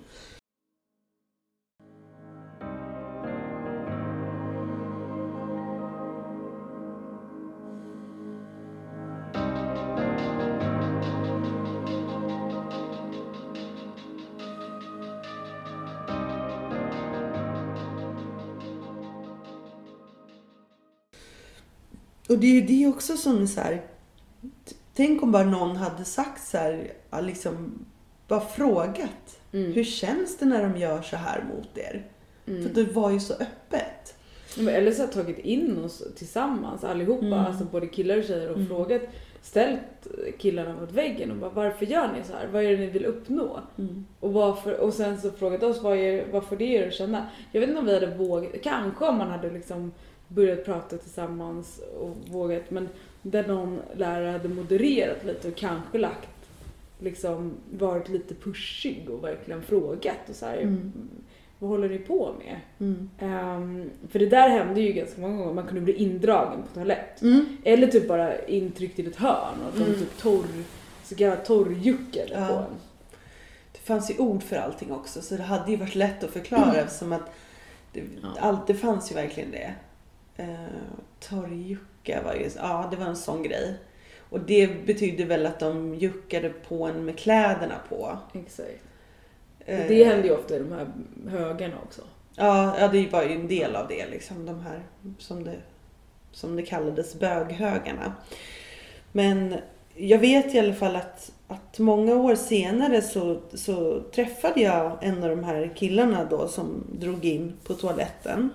Och 22.32 22.38
det 22.40 22.48
är 22.48 22.54
ju 22.54 22.62
det 22.62 22.88
också 22.88 23.18
som 23.18 23.42
är 23.42 23.46
så 23.46 23.62
här. 23.62 23.82
Tänk 24.94 25.24
om 25.24 25.32
bara 25.32 25.44
någon 25.44 25.76
hade 25.76 26.06
sagt 26.06 26.48
så 26.48 26.58
här, 26.58 26.92
liksom 27.22 27.86
bara 28.28 28.42
frågat. 28.42 29.40
Mm. 29.54 29.72
Hur 29.74 29.84
känns 29.84 30.38
det 30.38 30.46
när 30.46 30.64
de 30.70 30.80
gör 30.80 31.02
så 31.02 31.16
här 31.16 31.44
mot 31.56 31.78
er? 31.78 32.06
För 32.46 32.70
det 32.74 32.84
var 32.94 33.12
ju 33.12 33.20
så 33.20 33.34
öppet. 33.34 34.16
Eller 34.70 34.92
så 34.92 35.02
har 35.04 35.08
tagit 35.08 35.40
in 35.40 35.84
oss 35.84 36.04
tillsammans 36.16 36.84
allihopa, 36.84 37.26
Mm. 37.26 37.40
alltså 37.40 37.64
både 37.66 37.88
killar 37.88 38.18
och 38.18 38.24
tjejer 38.24 38.50
och 38.50 38.68
frågat, 38.68 39.02
ställt 39.42 40.08
killarna 40.38 40.76
mot 40.82 40.92
väggen 40.92 41.32
och 41.32 41.38
bara 41.38 41.50
varför 41.50 41.86
gör 41.86 42.08
ni 42.08 42.24
så 42.24 42.34
här? 42.34 42.48
Vad 42.48 42.64
är 42.64 42.72
det 42.72 42.78
ni 42.78 42.88
vill 42.88 43.06
uppnå? 43.06 43.60
Och, 44.20 44.34
varför, 44.34 44.78
och 44.80 44.94
sen 44.94 45.22
så 45.22 45.32
frågat 45.32 45.64
oss 45.64 45.82
vad, 45.82 45.98
är, 45.98 46.26
vad 46.32 46.46
får 46.46 46.56
det 46.56 46.66
er 46.66 46.88
att 46.88 46.94
känna? 46.94 47.28
Jag 47.52 47.60
vet 47.60 47.70
inte 47.70 47.80
om 47.80 47.86
vi 47.86 47.94
hade 47.94 48.16
vågat, 48.16 48.52
kanske 48.64 49.06
om 49.06 49.18
man 49.18 49.30
hade 49.30 49.50
liksom 49.52 49.92
börjat 50.34 50.66
prata 50.66 50.98
tillsammans 50.98 51.82
och 52.00 52.18
vågat 52.28 52.72
men 52.72 52.90
där 53.22 53.48
någon 53.48 53.80
lärare 53.96 54.32
hade 54.32 54.50
modererat 54.50 55.26
lite 55.26 55.48
och 55.48 55.56
kanske 55.56 55.98
lagt 55.98 56.30
liksom 57.00 57.54
varit 57.72 58.10
lite 58.10 58.36
pushig 58.36 59.10
och 59.10 59.24
verkligen 59.24 59.62
frågat 59.62 60.30
och 60.30 60.36
så 60.36 60.46
här, 60.46 60.58
Mm. 60.58 60.92
vad 61.60 61.70
håller 61.70 61.90
ni 61.90 61.98
på 61.98 62.34
med? 62.40 62.60
Mm. 62.80 63.10
Ehm, 63.20 63.90
för 64.10 64.20
det 64.20 64.26
där 64.26 64.50
hände 64.50 64.82
ju 64.82 64.92
ganska 64.94 65.22
många 65.22 65.38
gånger, 65.38 65.54
man 65.54 65.66
kunde 65.66 65.82
bli 65.82 65.94
indragen 65.94 66.64
på 66.64 66.74
toalett. 66.74 67.22
Mm. 67.22 67.58
Eller 67.64 67.88
typ 67.88 68.08
bara 68.08 68.46
intryckt 68.46 69.00
i 69.00 69.08
ett 69.08 69.16
hörn 69.16 69.56
och 69.68 69.78
de 69.80 69.84
Mm. 69.84 70.00
typ 70.00 70.18
torr, 70.18 70.46
så 71.04 71.16
kallad 71.16 71.46
torrjuckade 71.46 72.32
Ja. 72.34 72.48
på 72.48 72.54
en. 72.54 72.76
Det 73.72 73.80
fanns 73.80 74.12
ju 74.12 74.18
ord 74.18 74.44
för 74.44 74.56
allting 74.56 74.92
också 74.92 75.22
så 75.22 75.36
det 75.36 75.44
hade 75.44 75.72
ju 75.72 75.78
varit 75.78 75.96
lätt 75.96 76.24
att 76.24 76.32
förklara 76.32 76.76
eftersom 76.76 77.14
att 77.14 77.34
det, 77.94 78.04
Ja. 78.22 78.28
allt, 78.40 78.68
det 78.68 78.74
fanns 78.74 79.12
ju 79.12 79.16
verkligen 79.16 79.52
det. 79.52 79.74
Uh, 80.40 80.46
Torrjucka 81.20 82.22
var 82.26 82.34
ju, 82.34 82.50
ja 82.56 82.88
det 82.92 82.98
var 82.98 83.06
en 83.06 83.16
sån 83.16 83.44
grej. 83.44 83.76
Och 84.30 84.40
det 84.40 84.86
betydde 84.86 85.26
väl 85.26 85.46
att 85.46 85.60
de 85.60 85.96
juckade 85.96 86.50
på 86.50 86.86
en 86.86 87.06
med 87.06 87.18
kläderna 87.18 87.76
på. 87.90 88.18
Exakt. 88.34 88.84
Eh, 89.66 89.88
Det 89.88 90.04
hände 90.04 90.28
ju 90.28 90.34
ofta 90.34 90.56
i 90.56 90.60
de 90.60 90.72
här 90.72 90.88
högarna 91.30 91.76
också. 91.86 92.02
Ja, 92.36 92.80
ja, 92.80 92.88
det 92.88 93.12
var 93.12 93.24
ju 93.24 93.32
en 93.32 93.48
del 93.48 93.76
av 93.76 93.88
det 93.88 94.10
liksom. 94.10 94.46
De 94.46 94.60
här 94.60 94.84
som 95.18 95.44
det, 95.44 95.56
som 96.32 96.56
det 96.56 96.64
kallades 96.64 97.20
böghögarna. 97.20 98.14
Men 99.12 99.56
jag 99.96 100.20
vet 100.20 100.56
i 100.56 100.60
alla 100.60 100.74
fall 100.74 100.96
att, 100.96 101.32
att 101.48 101.80
många 101.80 102.16
år 102.16 102.36
senare 102.36 103.02
så, 103.02 103.42
så 103.54 104.02
träffade 104.02 104.62
jag 104.62 104.98
en 105.02 105.24
av 105.24 105.30
de 105.30 105.44
här 105.44 105.72
killarna 105.76 106.26
då 106.26 106.48
som 106.48 106.84
drog 106.92 107.26
in 107.26 107.54
på 107.64 107.74
toaletten. 107.74 108.50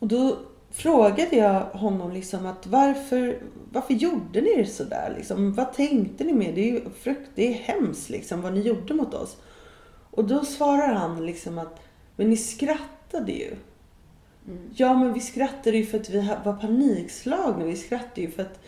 Och 0.00 0.08
då 0.08 0.38
frågade 0.70 1.36
jag 1.36 1.60
honom 1.64 2.12
liksom 2.12 2.46
att 2.46 2.66
varför, 2.66 3.42
varför 3.72 3.94
gjorde 3.94 4.40
ni 4.40 4.56
det 4.56 4.66
sådär 4.66 5.14
liksom? 5.16 5.52
Vad 5.52 5.72
tänkte 5.72 6.24
ni 6.24 6.32
med? 6.32 6.54
Det 6.54 6.60
är 6.60 6.72
ju 6.72 6.90
frukt, 6.90 7.30
det 7.34 7.48
är 7.48 7.52
hemskt 7.52 8.10
liksom 8.10 8.42
vad 8.42 8.52
ni 8.52 8.60
gjorde 8.60 8.94
mot 8.94 9.14
oss. 9.14 9.36
Och 10.10 10.24
då 10.24 10.44
svarar 10.44 10.94
han 10.94 11.26
liksom 11.26 11.58
att 11.58 11.80
men 12.16 12.30
ni 12.30 12.36
skrattade 12.36 13.32
ju. 13.32 13.56
Ja 14.74 14.94
men 14.94 15.12
vi 15.12 15.20
skrattade 15.20 15.76
ju 15.76 15.86
för 15.86 15.98
att 15.98 16.10
vi 16.10 16.34
var 16.44 16.52
panikslagna. 16.52 17.64
Vi 17.64 17.76
skrattade 17.76 18.20
ju 18.20 18.30
för 18.30 18.42
att 18.42 18.60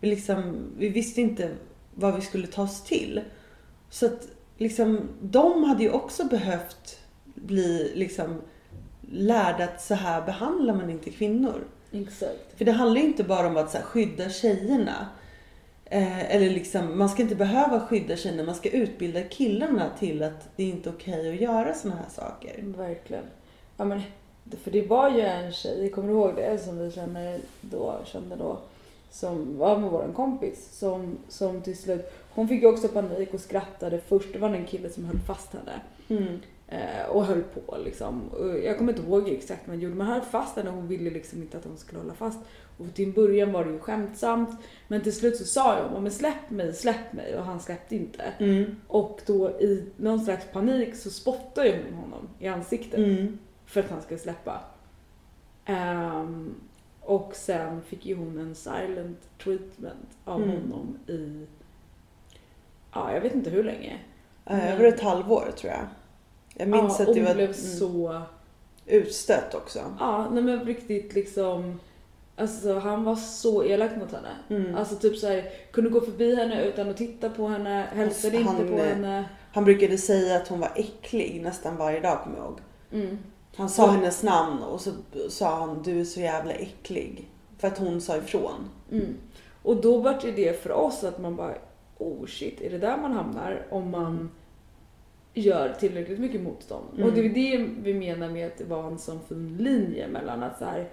vi 0.00 0.08
liksom, 0.08 0.54
vi 0.78 0.88
visste 0.88 1.20
inte 1.20 1.50
vad 1.94 2.14
vi 2.14 2.20
skulle 2.20 2.46
ta 2.46 2.62
oss 2.62 2.84
till. 2.84 3.20
Så 3.90 4.06
att 4.06 4.28
liksom, 4.58 5.08
de 5.20 5.64
hade 5.64 5.82
ju 5.82 5.90
också 5.90 6.24
behövt 6.24 6.98
bli 7.34 7.92
liksom 7.94 8.40
lärda 9.12 9.64
att 9.64 9.82
så 9.82 9.94
här 9.94 10.22
behandlar 10.22 10.74
man 10.74 10.90
inte 10.90 11.10
kvinnor. 11.10 11.64
Exakt. 11.92 12.58
För 12.58 12.64
det 12.64 12.72
handlar 12.72 13.00
ju 13.00 13.06
inte 13.06 13.24
bara 13.24 13.46
om 13.46 13.56
att 13.56 13.70
så 13.70 13.78
här, 13.78 13.84
skydda 13.84 14.30
tjejerna. 14.30 15.06
Eh, 15.84 16.34
eller 16.34 16.50
liksom, 16.50 16.98
man 16.98 17.08
ska 17.08 17.22
inte 17.22 17.34
behöva 17.34 17.80
skydda 17.80 18.16
tjejerna, 18.16 18.42
man 18.42 18.54
ska 18.54 18.70
utbilda 18.70 19.22
killarna 19.22 19.90
till 19.98 20.22
att 20.22 20.56
det 20.56 20.62
är 20.62 20.66
inte 20.66 20.90
är 20.90 20.92
okej 20.92 21.30
att 21.30 21.40
göra 21.40 21.74
såna 21.74 21.94
här 21.94 22.10
saker. 22.10 22.62
Verkligen. 22.62 23.24
Ja, 23.76 23.84
men, 23.84 24.00
för 24.62 24.70
det 24.70 24.82
var 24.82 25.10
ju 25.10 25.20
en 25.20 25.52
tjej, 25.52 25.90
kommer 25.90 26.08
du 26.08 26.14
ihåg 26.14 26.36
det, 26.36 26.58
som 26.58 26.78
vi 26.78 26.90
känner 26.90 27.40
då, 27.60 28.00
kände 28.04 28.36
då, 28.36 28.58
som 29.10 29.58
var 29.58 29.78
med 29.78 29.90
våran 29.90 30.12
kompis, 30.12 30.68
som, 30.78 31.18
som 31.28 31.60
till 31.62 31.78
slut, 31.78 32.12
hon 32.34 32.48
fick 32.48 32.62
ju 32.62 32.68
också 32.68 32.88
panik 32.88 33.34
och 33.34 33.40
skrattade 33.40 34.00
först. 34.08 34.32
Det 34.32 34.38
var 34.38 34.48
en 34.48 34.66
kille 34.66 34.90
som 34.90 35.04
höll 35.04 35.18
fast 35.18 35.52
henne. 35.52 35.80
Mm. 36.08 36.40
Eh, 36.72 37.06
och 37.10 37.24
höll 37.24 37.42
på 37.42 37.76
liksom. 37.84 38.30
Jag 38.64 38.78
kommer 38.78 38.92
inte 38.92 39.04
ihåg 39.06 39.28
exakt 39.28 39.60
vad 39.66 39.76
han 39.76 39.80
gjorde 39.82 39.94
men 39.94 40.06
han 40.06 40.16
höll 40.16 40.24
fast 40.28 40.56
henne 40.56 40.70
och 40.70 40.76
hon 40.76 40.88
ville 40.88 41.10
liksom 41.10 41.42
inte 41.42 41.58
att 41.58 41.64
hon 41.64 41.76
skulle 41.78 42.00
hålla 42.00 42.14
fast. 42.14 42.38
Och 42.78 42.94
till 42.94 43.04
en 43.08 43.12
början 43.12 43.52
var 43.52 43.64
det 43.64 43.70
ju 43.70 43.78
skämtsamt 43.78 44.60
men 44.88 45.02
till 45.02 45.12
slut 45.16 45.36
så 45.36 45.44
sa 45.44 45.78
jag 45.78 46.02
men 46.02 46.12
släpp 46.12 46.50
mig, 46.50 46.72
släpp 46.74 47.12
mig 47.12 47.36
och 47.38 47.44
han 47.44 47.60
släppte 47.60 47.96
inte. 47.96 48.22
Mm. 48.38 48.76
Och 48.88 49.20
då 49.26 49.50
i 49.50 49.84
någon 49.96 50.20
slags 50.20 50.46
panik 50.52 50.96
så 50.96 51.10
spottade 51.10 51.68
jag 51.68 51.76
honom 51.96 52.28
i 52.38 52.48
ansiktet 52.48 52.98
Mm. 52.98 53.38
för 53.66 53.80
att 53.80 53.90
han 53.90 54.02
skulle 54.02 54.20
släppa. 54.20 54.60
Ehm, 55.64 56.54
och 57.00 57.30
sen 57.34 57.82
fick 57.82 58.06
ju 58.06 58.14
hon 58.16 58.38
en 58.38 58.54
silent 58.54 59.18
treatment 59.44 60.08
av 60.24 60.42
Mm. 60.42 60.56
honom 60.56 60.98
i, 61.06 61.46
ja 62.92 63.12
jag 63.14 63.20
vet 63.20 63.34
inte 63.34 63.50
hur 63.50 63.64
länge. 63.64 63.98
Eh, 64.46 64.72
Över 64.74 64.84
ett 64.84 65.00
halvår 65.00 65.52
tror 65.56 65.72
jag. 65.72 65.86
Jag 66.54 66.68
minns 66.68 66.96
ja, 66.98 67.06
att 67.06 67.14
det 67.14 67.22
var 67.22 67.34
blev 67.34 67.46
mm, 67.46 67.54
så 67.54 68.22
utstött 68.86 69.54
också. 69.54 69.80
Ja, 70.00 70.30
nej 70.32 70.42
men 70.42 70.64
riktigt 70.64 71.14
liksom. 71.14 71.80
Alltså 72.36 72.78
han 72.78 73.04
var 73.04 73.16
så 73.16 73.64
elak 73.64 73.96
mot 73.96 74.12
henne. 74.12 74.36
Mm. 74.48 74.74
Alltså 74.74 74.96
typ 74.96 75.16
så 75.16 75.26
här, 75.26 75.50
kunde 75.72 75.90
gå 75.90 76.00
förbi 76.00 76.34
henne 76.34 76.64
utan 76.64 76.90
att 76.90 76.96
titta 76.96 77.30
på 77.30 77.48
henne, 77.48 77.86
hälsade 77.92 78.38
Han- 78.38 78.56
inte 78.56 78.72
på 78.72 78.78
eh, 78.78 78.86
henne. 78.86 79.24
Han 79.52 79.64
brukade 79.64 79.98
säga 79.98 80.36
att 80.36 80.48
hon 80.48 80.60
var 80.60 80.72
äcklig 80.76 81.40
nästan 81.42 81.76
varje 81.76 82.00
dag 82.00 82.22
kommer 82.22 82.36
jag 82.36 82.46
ihåg. 82.46 82.58
Mm. 82.92 83.18
Han 83.56 83.68
sa 83.68 83.86
hennes 83.86 84.22
namn 84.22 84.62
och 84.62 84.80
så 84.80 84.90
sa 85.28 85.54
han 85.54 85.82
du 85.82 86.00
är 86.00 86.04
så 86.04 86.20
jävla 86.20 86.52
äcklig. 86.52 87.28
För 87.58 87.68
att 87.68 87.78
hon 87.78 88.00
sa 88.00 88.16
ifrån. 88.16 88.70
Mm. 88.92 89.14
Och 89.62 89.76
då 89.76 89.98
var 89.98 90.18
det 90.22 90.30
det 90.30 90.62
för 90.62 90.72
oss 90.72 91.04
att 91.04 91.18
man 91.18 91.36
bara, 91.36 91.54
oh 91.98 92.26
shit, 92.26 92.60
är 92.60 92.70
det 92.70 92.78
där 92.78 92.96
man 92.96 93.12
hamnar 93.12 93.66
om 93.70 93.90
man 93.90 94.30
gör 95.34 95.72
tillräckligt 95.72 96.18
mycket 96.18 96.40
motstånd? 96.40 96.84
Mm. 96.94 97.08
Och 97.08 97.14
det 97.14 97.20
är 97.24 97.28
det 97.28 97.68
vi 97.82 97.94
menar 97.94 98.28
med 98.28 98.46
att 98.46 98.58
det 98.58 98.64
var 98.64 98.86
en 98.86 98.98
sån 98.98 99.20
fin 99.28 99.56
linje 99.56 100.08
mellan 100.08 100.42
att 100.42 100.58
så 100.58 100.64
här, 100.64 100.88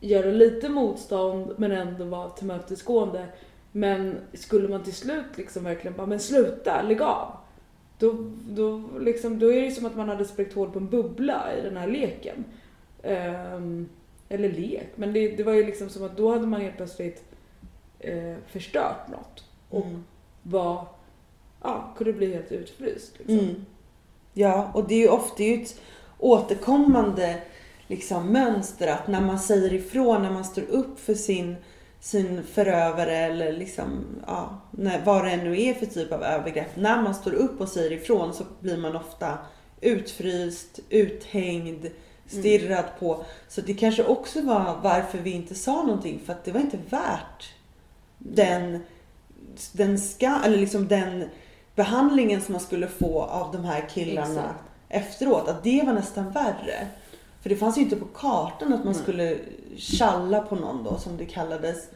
göra 0.00 0.30
lite 0.30 0.68
motstånd 0.68 1.54
men 1.56 1.72
ändå 1.72 2.04
vara 2.04 2.28
tillmötesgående. 2.30 3.26
Men 3.72 4.16
skulle 4.32 4.68
man 4.68 4.82
till 4.82 4.94
slut 4.94 5.36
liksom 5.36 5.64
verkligen 5.64 5.96
bara, 5.96 6.06
men 6.06 6.20
sluta, 6.20 6.82
lägg 6.82 7.02
av. 7.02 7.32
Då, 7.98 8.30
då, 8.48 8.82
liksom, 9.00 9.38
då 9.38 9.52
är 9.52 9.62
det 9.62 9.70
som 9.70 9.86
att 9.86 9.96
man 9.96 10.08
hade 10.08 10.24
spräckt 10.24 10.54
hål 10.54 10.70
på 10.70 10.78
en 10.78 10.88
bubbla 10.88 11.44
i 11.58 11.60
den 11.60 11.76
här 11.76 11.86
leken. 11.88 12.44
Ehm, 13.02 13.88
eller 14.28 14.48
lek, 14.52 14.88
men 14.94 15.12
det, 15.12 15.28
det 15.36 15.42
var 15.42 15.52
ju 15.52 15.66
liksom 15.66 15.88
som 15.88 16.04
att 16.04 16.16
då 16.16 16.32
hade 16.32 16.46
man 16.46 16.60
helt 16.60 16.76
plötsligt 16.76 17.24
eh, 17.98 18.34
förstört 18.46 19.08
något. 19.08 19.44
Och 19.68 19.84
Mm. 19.86 20.04
var, 20.42 20.86
ja, 21.64 21.94
kunde 21.96 22.12
bli 22.12 22.34
helt 22.34 22.52
utfryst. 22.52 23.12
Liksom. 23.18 23.38
Mm. 23.38 23.64
Ja, 24.32 24.70
och 24.74 24.88
det 24.88 24.94
är 24.94 24.98
ju 24.98 25.08
ofta 25.08 25.34
det 25.36 25.44
är 25.44 25.56
ju 25.56 25.62
ett 25.62 25.80
återkommande 26.18 27.42
liksom, 27.86 28.32
mönster 28.32 28.88
att 28.88 29.08
när 29.08 29.20
man 29.20 29.38
säger 29.38 29.72
ifrån, 29.72 30.22
när 30.22 30.30
man 30.30 30.44
står 30.44 30.62
upp 30.62 31.00
för 31.00 31.14
sin, 31.14 31.56
sin 32.00 32.42
förövare 32.42 33.16
eller 33.16 33.52
liksom, 33.52 34.04
ja, 34.26 34.60
när, 34.70 35.04
vad 35.04 35.24
det 35.24 35.36
nu 35.36 35.62
är 35.62 35.74
för 35.74 35.86
typ 35.86 36.12
av 36.12 36.22
övergrepp. 36.22 36.76
När 36.76 37.02
man 37.02 37.14
står 37.14 37.32
upp 37.32 37.60
och 37.60 37.68
säger 37.68 37.92
ifrån 37.92 38.34
så 38.34 38.44
blir 38.60 38.76
man 38.76 38.96
ofta 38.96 39.38
utfryst, 39.80 40.80
uthängd, 40.88 41.86
stirrad 42.26 42.84
på. 42.98 43.24
Så 43.48 43.60
det 43.60 43.74
kanske 43.74 44.04
också 44.04 44.42
var 44.42 44.78
varför 44.82 45.18
vi 45.18 45.30
inte 45.30 45.54
sa 45.54 45.82
någonting 45.82 46.20
för 46.26 46.32
att 46.32 46.44
det 46.44 46.52
var 46.52 46.60
inte 46.60 46.78
värt 46.90 47.52
den, 48.18 48.82
den 49.72 49.98
ska, 49.98 50.40
eller 50.44 50.58
liksom 50.58 50.88
den 50.88 51.24
behandlingen 51.74 52.40
som 52.40 52.52
man 52.52 52.60
skulle 52.60 52.88
få 52.88 53.22
av 53.22 53.52
de 53.52 53.64
här 53.64 53.88
killarna 53.88 54.30
Exakt. 54.30 54.60
efteråt. 54.88 55.48
Att 55.48 55.64
det 55.64 55.82
var 55.86 55.92
nästan 55.92 56.30
värre. 56.30 56.86
För 57.42 57.48
det 57.50 57.56
fanns 57.56 57.78
ju 57.78 57.82
inte 57.82 57.96
på 57.96 58.04
kartan 58.04 58.72
att 58.72 58.84
man 58.84 58.94
skulle 58.94 59.38
tjalla 59.76 60.40
på 60.42 60.54
någon 60.54 60.84
då 60.84 60.98
som 60.98 61.16
det 61.16 61.24
kallades. 61.26 61.88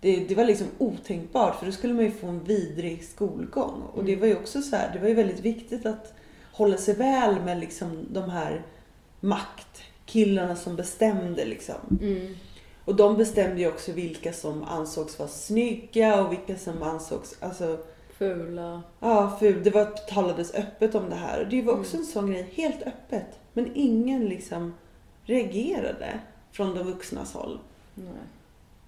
Det, 0.00 0.16
det 0.16 0.34
var 0.34 0.44
liksom 0.44 0.66
otänkbart 0.78 1.58
för 1.58 1.66
då 1.66 1.72
skulle 1.72 1.94
man 1.94 2.04
ju 2.04 2.10
få 2.10 2.26
en 2.26 2.44
vidrig 2.44 3.04
skolgång. 3.04 3.82
Och 3.94 4.04
det 4.04 4.12
Mm. 4.12 4.20
var 4.20 4.26
ju 4.26 4.36
också 4.36 4.62
så 4.62 4.76
här, 4.76 4.90
det 4.92 4.98
var 4.98 5.08
ju 5.08 5.14
väldigt 5.14 5.40
viktigt 5.40 5.86
att 5.86 6.12
hålla 6.52 6.76
sig 6.76 6.94
väl 6.94 7.40
med 7.40 7.60
liksom 7.60 8.06
de 8.10 8.30
här 8.30 8.62
maktkillarna 9.20 10.56
som 10.56 10.76
bestämde 10.76 11.44
liksom. 11.44 11.98
Mm. 12.00 12.36
Och 12.84 12.94
de 12.96 13.16
bestämde 13.16 13.60
ju 13.60 13.68
också 13.68 13.92
vilka 13.92 14.32
som 14.32 14.64
ansågs 14.64 15.18
vara 15.18 15.28
snygga 15.28 16.22
och 16.24 16.32
vilka 16.32 16.56
som 16.56 16.82
ansågs, 16.82 17.36
alltså 17.40 17.78
Fula. 18.34 18.82
Ja, 19.00 19.36
för 19.38 19.52
det 19.52 19.70
var, 19.70 19.84
talades 19.84 20.54
öppet 20.54 20.94
om 20.94 21.10
det 21.10 21.16
här. 21.16 21.40
Och 21.40 21.48
det 21.48 21.62
var 21.62 21.72
också 21.72 21.96
Mm. 21.96 22.06
en 22.06 22.12
sån 22.12 22.30
grej, 22.30 22.50
helt 22.54 22.82
öppet. 22.82 23.38
Men 23.52 23.70
ingen 23.74 24.24
liksom 24.24 24.74
reagerade 25.24 26.20
från 26.52 26.74
de 26.74 26.82
vuxnas 26.82 27.32
håll. 27.34 27.58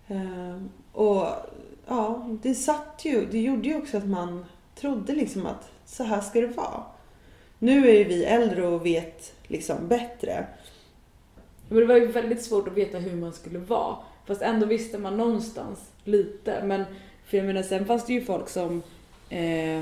Ehm, 0.08 0.68
och 0.92 1.26
ja, 1.86 2.28
det 2.42 2.54
satt 2.54 3.00
ju, 3.04 3.26
det 3.30 3.38
gjorde 3.38 3.68
ju 3.68 3.76
också 3.78 3.96
att 3.96 4.06
man 4.06 4.44
trodde 4.74 5.12
liksom 5.14 5.46
att 5.46 5.70
så 5.84 6.04
här 6.04 6.20
ska 6.20 6.40
det 6.40 6.46
vara. 6.46 6.82
Nu 7.58 7.88
är 7.88 7.94
ju 7.94 8.04
vi 8.04 8.24
äldre 8.24 8.66
och 8.66 8.86
vet 8.86 9.32
liksom 9.46 9.88
bättre. 9.88 10.46
Men 11.68 11.78
det 11.78 11.86
var 11.86 11.96
ju 11.96 12.06
väldigt 12.06 12.44
svårt 12.44 12.68
att 12.68 12.76
veta 12.76 12.98
hur 12.98 13.16
man 13.16 13.32
skulle 13.32 13.58
vara. 13.58 13.96
Fast 14.26 14.42
ändå 14.42 14.66
visste 14.66 14.98
man 14.98 15.16
någonstans 15.16 15.90
lite. 16.04 16.62
Men 16.64 16.84
för 17.24 17.36
jag 17.36 17.46
menar, 17.46 17.62
sen 17.62 17.86
fanns 17.86 18.06
det 18.06 18.12
ju 18.12 18.24
folk 18.24 18.48
som 18.48 18.82
eh, 19.30 19.80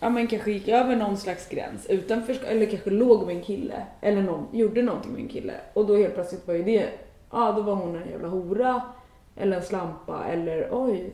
ja, 0.00 0.08
men 0.10 0.26
kanske 0.26 0.52
gick 0.52 0.68
över 0.68 0.96
någon 0.96 1.16
slags 1.16 1.48
gräns 1.48 1.86
utanför, 1.86 2.36
eller 2.48 2.66
kanske 2.66 2.90
låg 2.90 3.26
med 3.26 3.36
en 3.36 3.42
kille. 3.42 3.86
Eller 4.00 4.22
någon, 4.22 4.46
gjorde 4.52 4.82
någonting 4.82 5.12
med 5.12 5.20
en 5.22 5.28
kille. 5.28 5.54
Och 5.72 5.86
då 5.86 5.96
helt 5.96 6.14
plötsligt 6.14 6.46
var 6.46 6.54
ju 6.54 6.62
det, 6.62 6.88
ja 7.30 7.52
då 7.52 7.62
var 7.62 7.74
hon 7.74 7.96
en 7.96 8.08
jävla 8.10 8.28
hora. 8.28 8.82
Eller 9.36 9.56
en 9.56 9.62
slampa 9.62 10.24
eller 10.32 10.68
oj. 10.72 11.12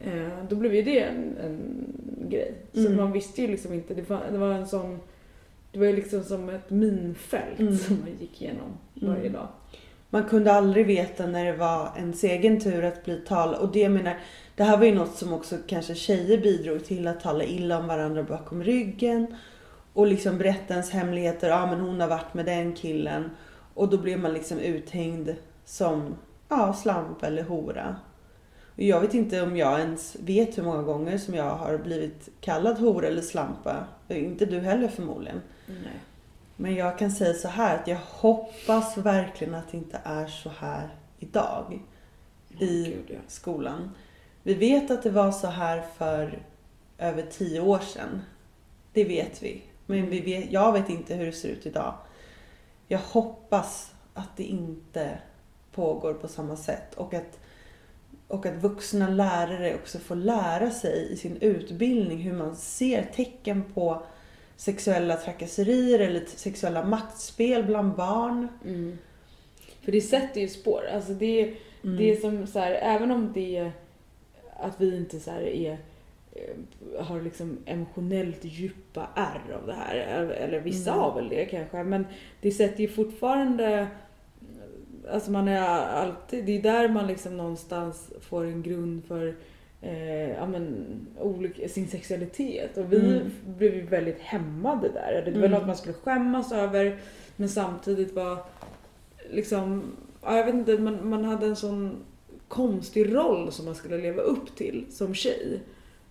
Eh, 0.00 0.28
då 0.48 0.56
blev 0.56 0.74
ju 0.74 0.82
det 0.82 1.00
en, 1.00 1.36
en 1.44 1.84
grej. 2.30 2.54
Så 2.72 2.80
Mm. 2.80 2.96
man 2.96 3.12
visste 3.12 3.42
ju 3.42 3.48
liksom 3.48 3.72
inte, 3.72 3.94
det 3.94 4.10
var, 4.10 4.20
det 4.32 4.38
var 4.38 4.50
en 4.52 4.66
sån 4.66 5.00
det 5.72 5.78
var 5.78 5.86
ju 5.86 5.96
liksom 5.96 6.24
som 6.24 6.48
ett 6.48 6.70
minfält 6.70 7.58
Mm. 7.60 7.76
som 7.76 7.96
man 8.00 8.08
gick 8.20 8.42
igenom 8.42 8.68
varje 8.94 9.20
Mm. 9.20 9.32
dag. 9.32 9.48
Man 10.10 10.24
kunde 10.24 10.52
aldrig 10.52 10.86
veta 10.86 11.26
när 11.26 11.44
det 11.44 11.52
var 11.56 11.88
ens 11.96 12.24
egen 12.24 12.60
tur 12.60 12.84
att 12.84 13.04
bli 13.04 13.16
tal. 13.20 13.54
Och 13.54 13.72
det 13.72 13.88
menar, 13.88 14.16
det 14.56 14.62
här 14.62 14.76
var 14.76 14.84
ju 14.84 14.94
något 14.94 15.16
som 15.16 15.32
också 15.32 15.56
kanske 15.66 15.94
tjejer 15.94 16.38
bidrog 16.38 16.84
till 16.84 17.06
att 17.06 17.20
tala 17.20 17.44
illa 17.44 17.78
om 17.78 17.86
varandra 17.86 18.22
bakom 18.22 18.64
ryggen. 18.64 19.36
Och 19.92 20.06
liksom 20.06 20.38
berätta 20.38 20.74
ens 20.74 20.90
hemligheter. 20.90 21.48
Ja 21.48 21.66
men 21.66 21.80
hon 21.80 22.00
har 22.00 22.08
varit 22.08 22.34
med 22.34 22.46
den 22.46 22.72
killen. 22.72 23.30
Och 23.74 23.88
då 23.88 23.98
blev 23.98 24.18
man 24.18 24.32
liksom 24.32 24.58
uthängd 24.58 25.34
som 25.64 26.14
ja, 26.48 26.74
slamp 26.74 27.22
eller 27.22 27.42
hora. 27.42 27.96
Och 28.76 28.82
jag 28.82 29.00
vet 29.00 29.14
inte 29.14 29.42
om 29.42 29.56
jag 29.56 29.80
ens 29.80 30.16
vet 30.20 30.58
hur 30.58 30.62
många 30.62 30.82
gånger 30.82 31.18
som 31.18 31.34
jag 31.34 31.54
har 31.54 31.78
blivit 31.78 32.28
kallad 32.40 32.78
hora 32.78 33.06
eller 33.06 33.22
slampa. 33.22 33.84
Inte 34.08 34.46
du 34.46 34.60
heller 34.60 34.88
förmodligen. 34.88 35.40
Nej. 35.66 36.00
Men 36.56 36.74
jag 36.74 36.98
kan 36.98 37.10
säga 37.10 37.34
så 37.34 37.48
här 37.48 37.76
att 37.76 37.88
jag 37.88 37.98
hoppas 38.04 38.96
verkligen 38.96 39.54
att 39.54 39.70
det 39.70 39.76
inte 39.76 40.00
är 40.04 40.26
så 40.26 40.50
här 40.58 40.88
idag 41.18 41.80
i 42.58 42.84
Gud, 42.84 43.04
ja. 43.06 43.16
skolan. 43.28 43.90
Vi 44.42 44.54
vet 44.54 44.90
att 44.90 45.02
det 45.02 45.10
var 45.10 45.32
så 45.32 45.46
här 45.46 45.82
för 45.98 46.42
över 46.98 47.22
tio 47.22 47.60
år 47.60 47.78
sedan. 47.78 48.22
Det 48.92 49.04
vet 49.04 49.42
vi. 49.42 49.62
Men 49.86 50.10
vi 50.10 50.20
vet, 50.20 50.52
jag 50.52 50.72
vet 50.72 50.90
inte 50.90 51.14
hur 51.14 51.26
det 51.26 51.32
ser 51.32 51.48
ut 51.48 51.66
idag. 51.66 51.94
Jag 52.88 52.98
hoppas 52.98 53.92
att 54.14 54.36
det 54.36 54.44
inte 54.44 55.18
pågår 55.72 56.14
på 56.14 56.28
samma 56.28 56.56
sätt 56.56 56.94
och 56.94 57.14
att, 57.14 57.38
och 58.28 58.46
att 58.46 58.54
vuxna 58.54 59.08
lärare 59.08 59.74
också 59.74 59.98
får 59.98 60.16
lära 60.16 60.70
sig 60.70 61.12
i 61.12 61.16
sin 61.16 61.36
utbildning 61.36 62.18
hur 62.18 62.32
man 62.32 62.56
ser 62.56 63.02
tecken 63.14 63.64
på 63.74 64.02
sexuella 64.56 65.16
trakasserier 65.16 65.98
eller 65.98 66.24
sexuella 66.26 66.84
maktspel 66.84 67.64
bland 67.64 67.94
barn. 67.94 68.48
Mm. 68.64 68.98
För 69.82 69.92
det 69.92 70.00
sätter 70.00 70.40
ju 70.40 70.48
spår. 70.48 70.82
Alltså 70.94 71.12
det, 71.12 71.54
Mm. 71.84 71.96
det 71.96 72.12
är 72.12 72.16
som 72.16 72.46
så 72.46 72.58
här, 72.58 72.72
även 72.72 73.10
om 73.10 73.32
det 73.32 73.56
är 73.56 73.72
att 74.62 74.80
vi 74.80 74.96
inte 74.96 75.20
så 75.20 75.30
här 75.30 75.40
är 75.42 75.78
eh, 76.32 77.04
har 77.04 77.20
liksom 77.20 77.58
emotionellt 77.66 78.44
djupa 78.44 79.08
ärr 79.14 79.54
av 79.60 79.66
det 79.66 79.72
här. 79.74 79.94
Eller 80.30 80.60
vissa 80.60 80.90
Mm. 80.90 81.02
har 81.02 81.14
väl 81.14 81.28
det 81.28 81.44
kanske. 81.44 81.82
Men 81.82 82.06
det 82.40 82.50
sätter 82.50 82.80
ju 82.80 82.88
fortfarande 82.88 83.86
Alltså 85.12 85.30
man 85.30 85.48
är 85.48 85.60
alltid, 85.88 86.44
det 86.44 86.58
är 86.58 86.62
där 86.62 86.88
man 86.88 87.06
liksom 87.06 87.36
någonstans 87.36 88.12
får 88.20 88.44
en 88.44 88.62
grund 88.62 89.04
för 89.04 89.34
eh, 89.80 90.30
ja, 90.30 90.46
men, 90.46 90.84
olika, 91.20 91.68
sin 91.68 91.88
sexualitet. 91.88 92.76
Och 92.76 92.92
vi 92.92 92.96
Mm. 93.16 93.30
blev 93.46 93.74
ju 93.74 93.86
väldigt 93.86 94.20
hämmade 94.20 94.88
där. 94.88 95.22
Det 95.24 95.30
var 95.30 95.38
Mm. 95.38 95.50
något 95.50 95.66
man 95.66 95.76
skulle 95.76 95.94
skämmas 95.94 96.52
över 96.52 96.96
men 97.36 97.48
samtidigt 97.48 98.14
var 98.14 98.38
liksom, 99.30 99.82
ja, 100.22 100.36
jag 100.36 100.44
vet 100.46 100.54
inte, 100.54 100.78
man, 100.78 101.08
man 101.08 101.24
hade 101.24 101.46
en 101.46 101.56
sån 101.56 101.96
konstig 102.52 103.14
roll 103.14 103.52
som 103.52 103.64
man 103.64 103.74
skulle 103.74 103.98
leva 103.98 104.22
upp 104.22 104.56
till 104.56 104.84
som 104.90 105.14
tjej. 105.14 105.60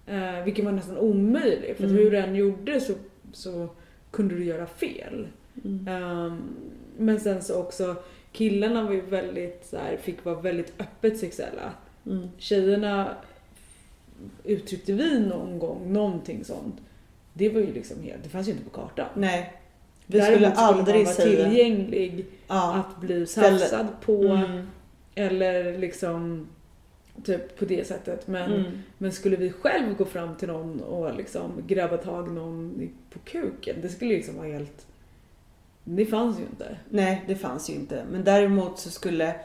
Eh, 0.07 0.43
vilket 0.45 0.65
var 0.65 0.71
nästan 0.71 0.97
omöjligt 0.97 1.77
för 1.77 1.83
Mm. 1.83 1.95
hur 1.97 2.11
du 2.11 2.17
än 2.17 2.35
gjorde 2.35 2.81
så, 2.81 2.93
så 3.33 3.67
kunde 4.11 4.35
du 4.35 4.43
göra 4.45 4.65
fel. 4.65 5.27
Mm. 5.65 5.87
Ehm, 5.87 6.41
men 6.97 7.19
sen 7.19 7.41
så 7.41 7.59
också 7.59 7.95
killarna 8.31 8.83
var 8.83 8.91
ju 8.91 9.01
väldigt 9.01 9.65
så 9.69 9.77
här, 9.77 9.97
fick 9.97 10.25
vara 10.25 10.41
väldigt 10.41 10.73
öppet 10.79 11.17
sexuella. 11.19 11.71
Mm. 12.05 12.27
Tjejerna 12.37 13.15
uttryckte 14.43 14.93
vi 14.93 15.19
någon 15.19 15.59
gång 15.59 15.93
någonting 15.93 16.43
sånt. 16.45 16.75
Det 17.33 17.49
var 17.49 17.59
ju 17.61 17.73
liksom 17.73 18.03
helt, 18.03 18.23
det 18.23 18.29
fanns 18.29 18.47
ju 18.47 18.51
inte 18.51 18.63
på 18.63 18.69
kartan. 18.69 19.07
Nej. 19.15 19.53
Vi 20.05 20.17
Däremot 20.19 20.35
skulle 20.35 20.51
aldrig 20.51 20.95
man 20.95 21.03
vara 21.05 21.15
säga... 21.15 21.45
tillgänglig 21.45 22.25
Ja. 22.47 22.73
att 22.75 23.01
bli 23.01 23.25
tafsad 23.25 23.87
på 24.05 24.23
Mm. 24.25 24.67
Eller 25.15 25.77
liksom 25.77 26.47
typ 27.23 27.59
på 27.59 27.65
det 27.65 27.87
sättet. 27.87 28.27
Men, 28.27 28.51
Mm. 28.53 28.71
men 28.97 29.11
skulle 29.11 29.35
vi 29.35 29.51
själv 29.51 29.95
gå 29.97 30.05
fram 30.05 30.35
till 30.35 30.47
någon 30.47 30.81
och 30.81 31.15
liksom 31.15 31.51
grabba 31.67 31.97
tag 31.97 32.31
någon 32.31 32.89
på 33.13 33.19
kuken, 33.19 33.75
det 33.81 33.89
skulle 33.89 34.13
liksom 34.13 34.37
vara 34.37 34.47
helt... 34.47 34.85
Det 35.83 36.05
fanns 36.05 36.39
ju 36.39 36.43
inte. 36.43 36.77
Nej, 36.89 37.23
det 37.27 37.35
fanns 37.35 37.69
ju 37.69 37.73
inte. 37.73 38.03
Men 38.11 38.23
däremot 38.23 38.79
så 38.79 38.89
skulle 38.89 39.35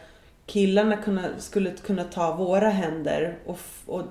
killarna 0.46 0.96
kunna, 0.96 1.22
skulle 1.38 1.70
kunna 1.70 2.04
ta 2.04 2.36
våra 2.36 2.68
händer 2.68 3.38
och, 3.46 3.58
och 3.86 4.02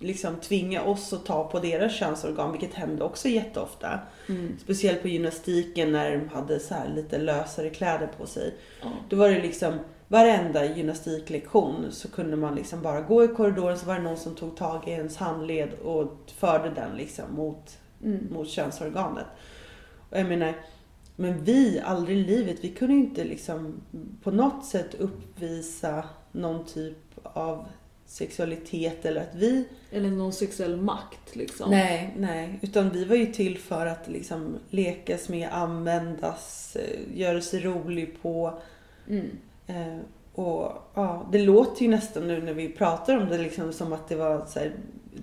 liksom 0.00 0.36
tvinga 0.36 0.82
oss 0.82 1.12
att 1.12 1.26
ta 1.26 1.44
på 1.50 1.58
deras 1.60 1.94
könsorgan, 1.96 2.52
vilket 2.52 2.74
hände 2.74 3.04
också 3.04 3.28
jätteofta. 3.28 4.00
Speciellt 4.58 5.02
på 5.02 5.08
gymnastiken 5.08 5.92
när 5.92 6.10
de 6.16 6.28
hade 6.28 6.60
så 6.60 6.74
här 6.74 6.88
lite 6.94 7.18
lösare 7.18 7.70
kläder 7.70 8.08
på 8.18 8.26
sig. 8.26 8.54
Ja. 8.82 8.88
Då 9.08 9.16
var 9.16 9.28
det 9.28 9.42
liksom 9.42 9.74
varenda 10.08 10.64
gymnastiklektion 10.76 11.86
så 11.90 12.10
kunde 12.10 12.36
man 12.36 12.54
liksom 12.54 12.82
bara 12.82 13.00
gå 13.00 13.24
i 13.24 13.28
korridoren 13.28 13.78
så 13.78 13.86
var 13.86 13.94
det 13.94 14.02
någon 14.02 14.16
som 14.16 14.34
tog 14.34 14.56
tag 14.56 14.88
i 14.88 14.90
ens 14.90 15.16
handled 15.16 15.72
och 15.84 16.12
förde 16.36 16.70
den 16.70 16.96
liksom 16.96 17.34
mot, 17.34 17.78
Mm. 18.04 18.26
mot 18.32 18.48
könsorganet. 18.48 19.26
Och 20.10 20.18
jag 20.18 20.26
menar, 20.28 20.54
men 21.16 21.44
vi, 21.44 21.80
aldrig 21.84 22.18
i 22.18 22.24
livet, 22.24 22.56
vi 22.60 22.68
kunde 22.68 22.94
ju 22.94 23.00
inte 23.00 23.24
liksom 23.24 23.74
på 24.22 24.30
något 24.30 24.64
sätt 24.64 24.94
uppvisa 24.94 26.04
någon 26.32 26.64
typ 26.66 26.96
av 27.22 27.66
sexualitet 28.06 29.04
eller 29.04 29.20
att 29.20 29.34
vi... 29.34 29.64
Eller 29.90 30.10
någon 30.10 30.32
sexuell 30.32 30.76
makt 30.76 31.36
liksom. 31.36 31.70
Nej, 31.70 32.14
nej. 32.18 32.58
Utan 32.62 32.90
vi 32.90 33.04
var 33.04 33.16
ju 33.16 33.26
till 33.26 33.58
för 33.58 33.86
att 33.86 34.08
liksom 34.08 34.56
lekas 34.70 35.28
med, 35.28 35.48
användas, 35.52 36.76
eh, 36.76 37.18
göra 37.18 37.40
sig 37.40 37.60
rolig 37.60 38.22
på. 38.22 38.58
Mm. 39.08 39.26
Eh, 39.68 39.98
och 40.34 40.72
ja, 40.94 41.28
det 41.32 41.38
låter 41.38 41.82
ju 41.82 41.88
nästan 41.88 42.28
nu 42.28 42.42
när 42.42 42.54
vi 42.54 42.68
pratar 42.68 43.16
om 43.16 43.28
det 43.28 43.38
liksom 43.38 43.72
som 43.72 43.92
att 43.92 44.08
det 44.08 44.16
var 44.16 44.46
så 44.46 44.58
här, 44.58 44.72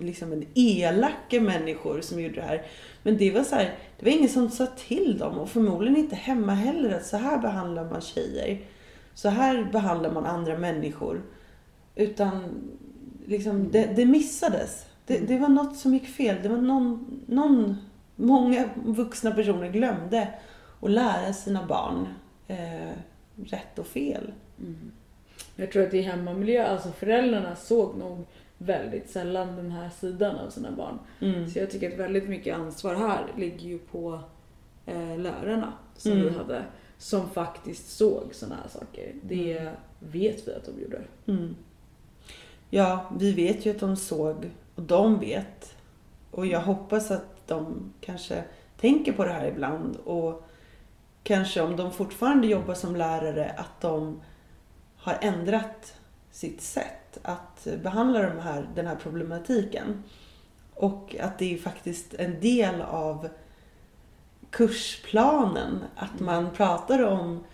liksom 0.00 0.32
en 0.32 0.44
elaka 0.54 1.40
människor 1.40 2.00
som 2.00 2.20
gjorde 2.20 2.34
det 2.34 2.42
här. 2.42 2.66
Men 3.02 3.16
det 3.16 3.30
var 3.30 3.42
så 3.42 3.54
här, 3.54 3.74
det 3.98 4.04
var 4.04 4.12
ingen 4.12 4.28
som 4.28 4.50
sa 4.50 4.66
till 4.66 5.18
dem 5.18 5.38
och 5.38 5.48
förmodligen 5.48 5.96
inte 5.96 6.16
hemma 6.16 6.54
heller 6.54 6.96
att 6.96 7.06
så 7.06 7.16
här 7.16 7.38
behandlar 7.38 7.90
man 7.90 8.00
tjejer. 8.00 8.60
Så 9.14 9.28
här 9.28 9.68
behandlar 9.72 10.10
man 10.10 10.26
andra 10.26 10.58
människor. 10.58 11.22
Utan 11.94 12.42
liksom, 13.26 13.70
det, 13.70 13.96
det 13.96 14.04
missades. 14.04 14.86
Det, 15.06 15.18
det 15.18 15.38
var 15.38 15.48
något 15.48 15.76
som 15.76 15.94
gick 15.94 16.08
fel. 16.08 16.36
Det 16.42 16.48
var 16.48 16.56
någon, 16.56 17.20
någon, 17.26 17.76
många 18.16 18.68
vuxna 18.84 19.30
personer 19.30 19.68
glömde 19.68 20.28
att 20.80 20.90
lära 20.90 21.32
sina 21.32 21.66
barn 21.66 22.08
eh, 22.48 22.98
rätt 23.44 23.78
och 23.78 23.86
fel. 23.86 24.32
Mm. 24.60 24.92
Jag 25.56 25.72
tror 25.72 25.86
att 25.86 25.94
i 25.94 26.00
hemmamiljö, 26.00 26.66
alltså 26.66 26.92
föräldrarna 26.92 27.56
såg 27.56 27.96
nog 27.98 28.24
väldigt 28.58 29.10
sällan 29.10 29.56
den 29.56 29.70
här 29.70 29.90
sidan 29.90 30.36
av 30.36 30.50
sina 30.50 30.72
barn. 30.72 30.98
Mm. 31.20 31.48
Så 31.50 31.58
jag 31.58 31.70
tycker 31.70 31.92
att 31.92 31.98
väldigt 31.98 32.28
mycket 32.28 32.56
ansvar 32.56 32.94
här 32.94 33.26
ligger 33.36 33.68
ju 33.68 33.78
på 33.78 34.20
eh, 34.86 35.18
lärarna 35.18 35.72
som 35.96 36.12
Mm. 36.12 36.24
vi 36.24 36.30
hade 36.30 36.64
som 36.98 37.30
faktiskt 37.30 37.96
såg 37.96 38.28
sådana 38.32 38.56
här 38.62 38.68
saker. 38.68 39.12
Det 39.22 39.70
vet 39.98 40.48
vi 40.48 40.52
att 40.54 40.64
de 40.64 40.82
gjorde. 40.82 41.00
Mm. 41.26 41.56
Ja, 42.70 43.10
vi 43.18 43.32
vet 43.32 43.66
ju 43.66 43.70
att 43.70 43.80
de 43.80 43.96
såg 43.96 44.50
och 44.74 44.82
de 44.82 45.18
vet. 45.18 45.74
Och 46.30 46.46
jag 46.46 46.60
hoppas 46.60 47.10
att 47.10 47.46
de 47.46 47.92
kanske 48.00 48.44
tänker 48.80 49.12
på 49.12 49.24
det 49.24 49.32
här 49.32 49.46
ibland 49.48 49.96
och 49.96 50.45
kanske 51.26 51.60
om 51.60 51.76
de 51.76 51.92
fortfarande 51.92 52.46
jobbar 52.46 52.74
som 52.74 52.96
lärare 52.96 53.54
att 53.56 53.80
de 53.80 54.20
har 54.96 55.18
ändrat 55.20 55.94
sitt 56.30 56.60
sätt 56.60 57.18
att 57.22 57.66
behandla 57.82 58.22
de 58.22 58.38
här, 58.38 58.68
den 58.74 58.86
här 58.86 58.96
problematiken. 58.96 60.02
Och 60.74 61.16
att 61.20 61.38
det 61.38 61.54
är 61.54 61.58
faktiskt 61.58 62.14
en 62.14 62.40
del 62.40 62.82
av 62.82 63.28
kursplanen 64.50 65.84
att 65.96 66.20
man 66.20 66.50
pratar 66.50 67.02
om 67.02 67.44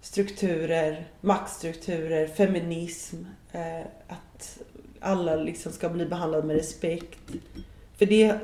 strukturer, 0.00 1.08
maktstrukturer, 1.20 2.26
feminism, 2.26 3.16
eh, 3.52 3.86
att 4.08 4.58
alla 5.00 5.36
liksom 5.36 5.72
ska 5.72 5.88
bli 5.88 6.06
behandlade 6.06 6.46
med 6.46 6.56
respekt. 6.56 7.20
För 7.96 8.06
det, 8.06 8.40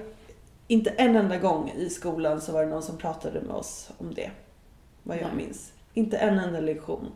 inte 0.66 0.90
en 0.90 1.16
enda 1.16 1.38
gång 1.38 1.70
i 1.76 1.90
skolan 1.90 2.40
så 2.40 2.52
var 2.52 2.64
det 2.64 2.70
någon 2.70 2.82
som 2.82 2.98
pratade 2.98 3.40
med 3.40 3.54
oss 3.54 3.90
om 3.98 4.14
det. 4.14 4.30
Vad 5.02 5.16
jag 5.16 5.26
Nej. 5.26 5.36
minns. 5.36 5.72
Inte 5.94 6.16
en 6.16 6.38
enda 6.38 6.60
lektion. 6.60 7.12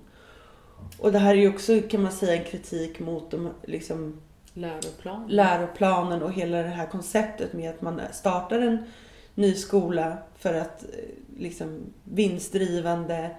Och 0.98 1.12
det 1.12 1.18
här 1.18 1.30
är 1.30 1.38
ju 1.38 1.48
också 1.48 1.80
kan 1.90 2.02
man 2.02 2.12
säga 2.12 2.36
en 2.36 2.44
kritik 2.44 3.00
mot 3.00 3.30
de, 3.30 3.50
liksom, 3.64 4.20
Läroplan. 4.54 5.26
läroplanen 5.28 6.22
och 6.22 6.32
hela 6.32 6.56
det 6.62 6.68
här 6.68 6.86
konceptet 6.86 7.52
med 7.52 7.70
att 7.70 7.82
man 7.82 8.00
startar 8.12 8.60
en 8.60 8.78
ny 9.34 9.54
skola 9.54 10.18
för 10.38 10.54
att 10.54 10.82
eh, 10.82 10.88
liksom 11.38 11.80
vinstdrivande 12.04 13.36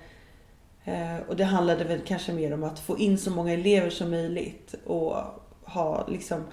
eh, 0.85 1.17
och 1.27 1.35
det 1.35 1.43
handlade 1.43 1.83
väl 1.83 2.01
kanske 2.05 2.33
mer 2.33 2.53
om 2.53 2.63
att 2.63 2.79
få 2.79 2.97
in 2.97 3.17
så 3.17 3.31
många 3.31 3.53
elever 3.53 3.89
som 3.89 4.09
möjligt 4.09 4.75
och 4.85 5.15
ha 5.63 6.07
liksom 6.07 6.43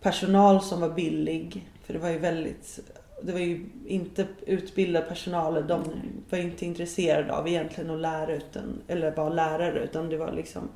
personal 0.00 0.62
som 0.62 0.80
var 0.80 0.90
billig 0.90 1.69
för 1.90 1.98
det 1.98 1.98
var 1.98 2.10
ju 2.10 2.18
väldigt 2.18 2.80
det 3.22 3.32
var 3.32 3.40
ju 3.40 3.66
inte 3.86 4.26
utbildad 4.46 5.08
personal. 5.08 5.66
De 5.66 5.84
var 6.30 6.38
inte 6.38 6.66
intresserade 6.66 7.32
av 7.32 7.48
egentligen 7.48 7.90
att 7.90 8.00
lära 8.00 8.34
utan, 8.34 8.82
eller 8.88 9.16
vara 9.16 9.28
lärare 9.28 9.84
utan 9.84 10.08
det 10.08 10.16
var 10.16 10.32
liksom, 10.32 10.68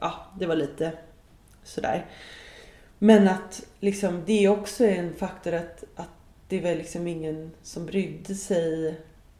ja 0.00 0.26
det 0.38 0.46
var 0.46 0.56
lite 0.56 0.92
sådär. 1.62 2.06
Men 2.98 3.28
att 3.28 3.66
liksom, 3.80 4.22
det 4.26 4.44
är 4.44 4.48
också 4.48 4.84
en 4.84 5.14
faktor 5.14 5.54
att, 5.54 5.84
att 5.94 6.08
det 6.48 6.60
var 6.60 6.74
liksom 6.74 7.06
ingen 7.06 7.50
som 7.62 7.86
brydde 7.86 8.34
sig 8.34 8.88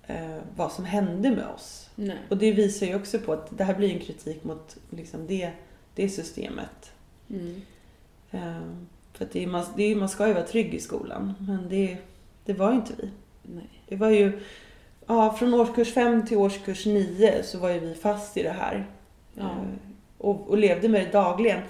eh, 0.06 0.38
vad 0.56 0.72
som 0.72 0.84
hände 0.84 1.30
med 1.30 1.46
oss. 1.46 1.90
Nej. 1.94 2.18
Och 2.28 2.36
det 2.36 2.52
visar 2.52 2.86
ju 2.86 2.94
också 2.94 3.18
på 3.18 3.32
att 3.32 3.58
det 3.58 3.64
här 3.64 3.74
blir 3.74 3.94
en 3.94 4.00
kritik 4.00 4.44
mot 4.44 4.76
liksom, 4.90 5.26
det, 5.26 5.50
det 5.94 6.08
systemet. 6.08 6.92
Mm. 7.30 7.62
Eh, 8.30 8.62
för 9.18 9.24
att 9.24 9.32
det 9.32 9.42
är, 9.42 9.46
man, 9.46 9.64
det 9.76 9.82
är, 9.82 9.96
man 9.96 10.08
ska 10.08 10.26
ju 10.26 10.32
vara 10.32 10.44
trygg 10.44 10.74
i 10.74 10.80
skolan, 10.80 11.34
men 11.38 11.68
det, 11.68 11.96
det 12.44 12.52
var 12.52 12.72
inte 12.72 12.92
vi. 12.98 13.10
Nej. 13.42 13.68
Det 13.88 13.96
var 13.96 14.10
ju, 14.10 14.40
ja, 15.06 15.36
från 15.38 15.54
årskurs 15.54 15.94
5 15.94 16.26
till 16.26 16.36
årskurs 16.36 16.86
9 16.86 17.42
så 17.42 17.58
var 17.58 17.70
ju 17.70 17.78
vi 17.80 17.94
fast 17.94 18.36
i 18.36 18.42
det 18.42 18.50
här. 18.58 18.86
Ja. 19.34 19.42
Eh, 19.44 19.50
Och, 20.18 20.48
och 20.50 20.58
levde 20.58 20.88
med 20.88 21.06
det 21.06 21.12
dagligen. 21.12 21.60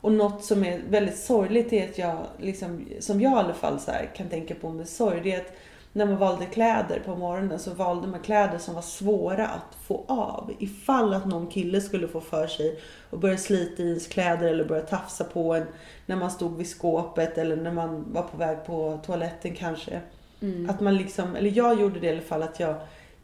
Och 0.00 0.12
något 0.12 0.44
som 0.44 0.64
är 0.64 0.80
väldigt 0.90 1.18
sorgligt 1.18 1.72
är 1.72 1.88
att 1.88 1.98
jag, 1.98 2.26
liksom, 2.38 2.86
som 3.00 3.20
jag 3.20 3.32
i 3.32 3.36
alla 3.36 3.54
fall 3.54 3.78
här, 3.86 4.10
kan 4.16 4.28
tänka 4.28 4.54
på 4.54 4.70
med 4.70 4.88
sorg, 4.88 5.20
det 5.22 5.32
är 5.32 5.40
att 5.40 5.52
när 5.96 6.06
man 6.06 6.16
valde 6.16 6.46
kläder 6.46 7.02
på 7.04 7.16
morgonen 7.16 7.58
så 7.58 7.74
valde 7.74 8.08
man 8.08 8.20
kläder 8.20 8.58
som 8.58 8.74
var 8.74 8.82
svåra 8.82 9.46
att 9.46 9.76
få 9.86 10.04
av. 10.08 10.52
Ifall 10.58 11.14
att 11.14 11.26
någon 11.26 11.46
kille 11.46 11.80
skulle 11.80 12.08
få 12.08 12.20
för 12.20 12.46
sig 12.46 12.80
och 13.10 13.18
börja 13.18 13.36
slita 13.36 13.82
i 13.82 13.88
ens 13.88 14.06
kläder 14.06 14.48
eller 14.48 14.64
börja 14.64 14.82
tafsa 14.82 15.24
på 15.24 15.54
en 15.54 15.66
när 16.06 16.16
man 16.16 16.30
stod 16.30 16.56
vid 16.56 16.68
skåpet 16.68 17.38
eller 17.38 17.56
när 17.56 17.72
man 17.72 18.12
var 18.12 18.22
på 18.22 18.36
väg 18.36 18.64
på 18.66 19.00
toaletten 19.06 19.54
kanske. 19.54 20.00
Mm. 20.40 20.70
Att 20.70 20.80
man 20.80 20.96
liksom, 20.96 21.36
eller 21.36 21.50
jag 21.56 21.80
gjorde 21.80 22.00
det 22.00 22.06
i 22.06 22.10
alla 22.10 22.20
fall 22.20 22.42
att 22.42 22.60
jag 22.60 22.76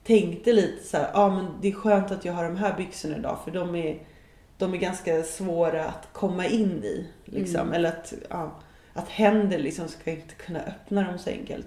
tänkte 0.05 0.53
lite 0.53 0.85
så 0.85 0.97
ja 0.97 1.09
ah, 1.13 1.29
men 1.29 1.47
det 1.61 1.69
är 1.69 1.73
skönt 1.73 2.11
att 2.11 2.25
jag 2.25 2.33
har 2.33 2.45
de 2.45 2.57
här 2.57 2.77
byxorna 2.77 3.17
idag 3.17 3.39
för 3.45 3.51
de 3.51 3.75
är, 3.77 3.99
de 4.59 4.75
är 4.75 4.79
ganska 4.79 5.23
svåra 5.23 5.85
att 5.85 6.09
komma 6.13 6.47
in 6.47 6.85
i. 6.85 7.07
Liksom. 7.25 7.61
Mm. 7.61 7.73
Eller 7.73 7.89
att, 7.89 8.13
ja, 8.31 8.53
att 8.93 9.09
händer 9.09 9.59
liksom 9.59 9.89
ska 9.89 10.11
inte 10.11 10.35
kunna 10.35 10.61
öppna 10.61 11.03
dem 11.03 11.19
så 11.19 11.31
enkelt. 11.31 11.67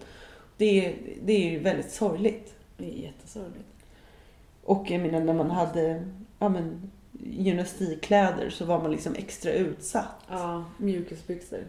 Det 0.58 0.86
är, 0.86 0.96
det 1.24 1.34
är 1.34 1.52
ju 1.52 1.60
väldigt 1.60 1.92
sorgligt. 1.92 2.54
Det 2.78 2.86
är 2.86 3.04
jättesorgligt. 3.04 3.70
Och 4.64 4.92
jag 4.92 5.02
menar 5.02 5.20
när 5.20 5.34
man 5.34 5.52
hade 5.52 6.08
ja, 6.40 6.50
men, 6.50 6.92
gymnastikkläder 7.24 8.50
så 8.50 8.66
var 8.66 8.82
man 8.82 8.92
liksom 8.92 9.16
extra 9.16 9.52
utsatt. 9.52 10.26
Ja, 10.30 10.66
mjukisbyxor. 10.78 11.64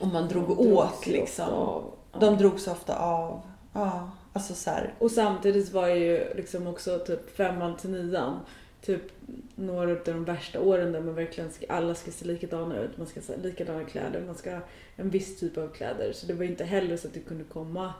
Och 0.00 0.06
man 0.06 0.28
drog 0.28 0.48
De 0.48 0.72
åt 0.72 1.06
liksom. 1.06 1.48
av. 1.48 1.94
Ja. 2.12 2.18
De 2.18 2.36
drogs 2.36 2.68
ofta 2.68 2.98
av. 2.98 3.40
Ja, 3.72 4.10
alltså 4.32 4.54
så 4.54 4.70
här. 4.70 4.94
Och 4.98 5.10
samtidigt 5.10 5.72
var 5.72 5.88
ju 5.88 6.34
liksom 6.34 6.66
också 6.66 6.98
typ 6.98 7.36
femman 7.36 7.76
till 7.76 7.90
nian 7.90 8.40
typ 8.86 9.02
några 9.54 9.90
av 9.90 9.98
de 10.04 10.24
värsta 10.24 10.60
åren 10.60 10.92
där 10.92 11.00
man 11.00 11.14
verkligen 11.14 11.52
ska, 11.52 11.66
alla 11.68 11.94
ska 11.94 12.10
se 12.10 12.24
likadana 12.24 12.78
ut. 12.78 12.98
Man 12.98 13.06
ska 13.06 13.20
ha 13.20 13.42
likadana 13.42 13.84
kläder, 13.84 14.20
man 14.26 14.34
ska 14.34 14.50
ha 14.50 14.60
en 14.96 15.10
viss 15.10 15.40
typ 15.40 15.58
av 15.58 15.68
kläder. 15.68 16.12
Så 16.12 16.26
det 16.26 16.34
var 16.34 16.44
inte 16.44 16.64
heller 16.64 16.96
så 16.96 17.08
att 17.08 17.14
du 17.14 17.20
kunde 17.20 17.44
komma 17.44 17.94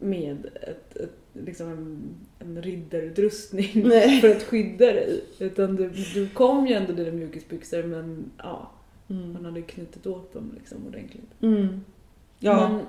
med 0.00 0.46
ett, 0.62 0.96
ett, 0.96 1.16
liksom 1.32 1.68
en, 1.68 2.14
en 2.38 2.62
riddarutrustning 2.62 3.70
Nej. 3.88 4.20
för 4.20 4.30
att 4.30 4.42
skydda 4.42 4.86
dig. 4.86 5.24
Utan 5.38 5.76
du, 5.76 5.88
du 6.14 6.28
kom 6.28 6.66
ju 6.66 6.74
ändå 6.74 6.92
i 6.92 6.96
dina 6.96 7.12
mjukisbyxor 7.12 7.82
men 7.82 8.30
ja, 8.38 8.70
man 9.06 9.18
Mm. 9.30 9.44
hade 9.44 9.62
knutit 9.62 10.06
åt 10.06 10.32
dem 10.32 10.52
liksom 10.58 10.86
ordentligt. 10.86 11.42
Mm. 11.42 11.84
Ja. 12.38 12.68
Men 12.68 12.86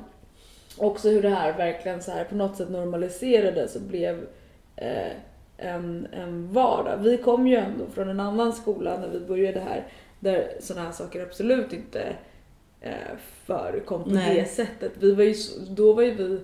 också 0.78 1.10
hur 1.10 1.22
det 1.22 1.30
här 1.30 1.58
verkligen 1.58 2.02
så 2.02 2.12
här 2.12 2.24
på 2.24 2.36
något 2.36 2.58
sätt 2.58 2.70
normaliserades 2.70 3.76
och 3.76 3.82
blev 3.82 4.28
eh, 4.76 5.12
en, 5.58 6.08
en 6.12 6.54
vardag. 6.54 6.98
Vi 6.98 7.18
kom 7.18 7.48
ju 7.48 7.56
ändå 7.56 7.86
från 7.94 8.10
en 8.10 8.20
annan 8.20 8.54
skola 8.54 9.00
när 9.00 9.08
vi 9.10 9.20
började 9.20 9.60
här 9.60 9.88
där 10.20 10.52
sådana 10.60 10.86
här 10.86 10.92
saker 10.94 11.24
absolut 11.24 11.74
inte 11.74 12.16
eh, 12.82 13.18
förekom 13.46 14.04
på 14.04 14.10
Nej. 14.10 14.36
det 14.36 14.46
sättet. 14.46 14.92
Vi 15.00 15.12
var 15.16 15.24
ju, 15.24 15.36
då 15.70 15.94
var 15.94 16.04
ju 16.04 16.14
vi 16.14 16.40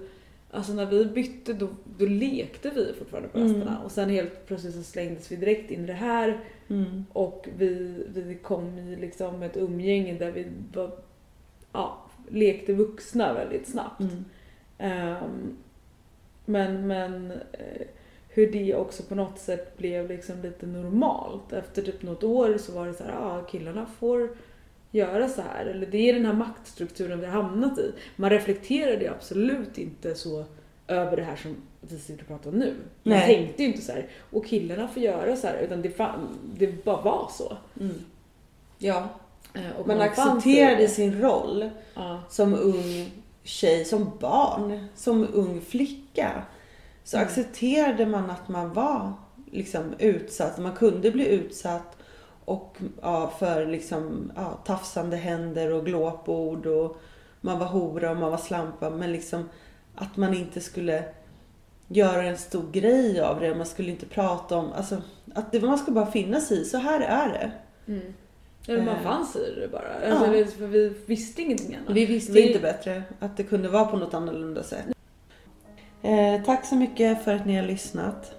Alltså 0.52 0.74
när 0.74 0.86
vi 0.86 1.06
bytte 1.06 1.54
då, 1.54 1.68
då 1.98 2.06
lekte 2.06 2.70
vi 2.70 2.94
fortfarande 3.00 3.30
på 3.30 3.38
Mm. 3.38 3.50
rasterna 3.54 3.80
och 3.84 3.92
sen 3.92 4.10
helt 4.10 4.46
plötsligt 4.48 4.76
så 4.76 4.84
slängdes 4.84 5.32
vi 5.32 5.36
direkt 5.36 5.72
in 5.72 5.84
i 5.84 5.88
det 5.88 5.94
här 5.94 6.40
Mm. 6.70 7.06
och 7.14 7.48
vi, 7.58 8.04
vi 8.16 8.36
kom 8.36 8.78
i 8.78 8.96
liksom 8.96 9.44
ett 9.44 9.58
umgänge 9.58 10.14
där 10.14 10.32
vi 10.32 10.46
var, 10.74 10.92
ja, 11.74 11.98
lekte 12.30 12.74
vuxna 12.74 13.34
väldigt 13.34 13.68
snabbt. 13.68 14.00
Mm. 14.02 14.26
Ehm, 14.78 15.58
men 16.46 16.88
men 16.88 17.32
eh, 17.32 17.88
hur 18.30 18.52
det 18.52 18.76
också 18.76 19.04
på 19.04 19.16
något 19.16 19.40
sätt 19.40 19.78
blev 19.78 20.08
liksom 20.10 20.42
lite 20.42 20.66
normalt. 20.66 21.54
Efter 21.54 21.82
typ 21.82 22.02
något 22.04 22.24
år 22.24 22.58
så 22.58 22.72
var 22.72 22.88
det 22.88 22.94
så 22.94 23.04
här, 23.04 23.12
ja 23.12 23.42
killarna 23.50 23.86
får 24.00 24.30
göra 24.98 25.30
så 25.30 25.42
här. 25.42 25.66
Eller 25.66 25.88
det 25.88 26.10
är 26.10 26.14
den 26.14 26.26
här 26.26 26.34
maktstrukturen 26.34 27.20
vi 27.20 27.26
har 27.26 27.34
hamnat 27.44 27.78
i. 27.80 27.92
Man 28.16 28.30
reflekterade 28.30 29.04
ju 29.04 29.08
absolut 29.08 29.78
inte 29.78 30.16
så 30.16 30.46
över 30.88 31.18
det 31.18 31.24
här 31.24 31.36
som 31.36 31.56
vi 31.82 32.00
sitter 32.00 32.22
och 32.22 32.28
pratar 32.28 32.50
om 32.50 32.56
nu. 32.60 32.74
Man 33.04 33.14
Nej. 33.18 33.36
tänkte 33.36 33.64
ju 33.64 33.70
inte 33.70 33.82
så 33.82 33.92
här, 33.92 34.08
och 34.32 34.46
killarna 34.46 34.88
får 34.88 35.04
göra 35.04 35.36
så 35.36 35.48
här. 35.48 35.58
Utan 35.60 35.82
det, 35.82 35.90
fan, 35.90 36.28
det 36.58 36.84
bara 36.86 37.02
var 37.02 37.30
så. 37.38 37.58
Mm. 37.80 37.96
Ja, 38.78 39.08
Eh, 39.54 39.80
och 39.80 39.88
man 39.88 39.98
i 39.98 40.02
accepterade 40.02 40.88
sin 40.88 41.22
roll 41.22 41.70
Ja. 41.94 42.20
som 42.30 42.54
ung 42.54 43.12
tjej, 43.44 43.86
som 43.86 44.12
barn, 44.20 44.88
som 44.96 45.28
ung 45.34 45.62
flicka. 45.62 46.42
Så 47.04 47.18
Mm. 47.18 47.28
accepterade 47.28 48.06
man 48.06 48.30
att 48.30 48.48
man 48.50 48.74
var 48.74 49.14
liksom 49.52 49.94
utsatt, 50.00 50.58
man 50.58 50.76
kunde 50.76 51.12
bli 51.12 51.28
utsatt 51.28 51.98
och 52.48 52.78
ja, 53.02 53.32
för 53.40 53.66
liksom, 53.66 54.32
ja, 54.36 54.60
tafsande 54.66 55.18
händer 55.18 55.74
och 55.74 55.86
glåpord 55.86 56.66
och 56.66 56.98
man 57.42 57.60
var 57.60 57.66
hora 57.68 58.12
och 58.12 58.18
man 58.18 58.32
var 58.32 58.38
slampa 58.38 58.90
men 58.90 59.12
liksom 59.12 59.50
att 59.96 60.18
man 60.18 60.34
inte 60.34 60.62
skulle 60.62 61.04
göra 61.88 62.24
en 62.24 62.38
stor 62.38 62.72
grej 62.72 63.20
av 63.22 63.40
det, 63.40 63.56
man 63.56 63.66
skulle 63.66 63.92
inte 63.92 64.06
prata 64.06 64.58
om, 64.58 64.72
alltså 64.74 65.02
att 65.34 65.52
det, 65.52 65.62
man 65.62 65.78
ska 65.78 65.92
bara 65.92 66.06
finna 66.12 66.40
sig 66.40 66.62
i, 66.62 66.66
så 66.66 66.78
här 66.78 67.00
är 67.02 67.30
det. 67.30 67.52
Mm. 67.94 68.14
Eller 68.68 68.82
man 68.86 68.96
Eh. 68.96 69.02
fann 69.02 69.26
sig 69.26 69.42
i 69.42 69.60
det 69.60 69.68
bara. 69.68 69.94
Alltså, 70.12 70.26
Ja. 70.26 70.32
vi, 70.32 70.46
för 70.46 70.68
vi 70.68 70.94
visste 71.06 71.42
ingenting 71.42 71.76
annat. 71.76 71.90
Vi 71.96 72.06
visste 72.06 72.32
Vi- 72.34 72.48
inte 72.48 72.60
bättre 72.60 73.04
att 73.20 73.38
det 73.38 73.44
kunde 73.44 73.70
vara 73.70 73.86
på 73.86 73.98
något 73.98 74.14
annorlunda 74.14 74.64
sätt. 74.64 74.86
Eh, 76.02 76.44
tack 76.46 76.66
så 76.66 76.76
mycket 76.76 77.24
för 77.24 77.34
att 77.36 77.46
ni 77.46 77.56
har 77.56 77.64
lyssnat. 77.64 78.32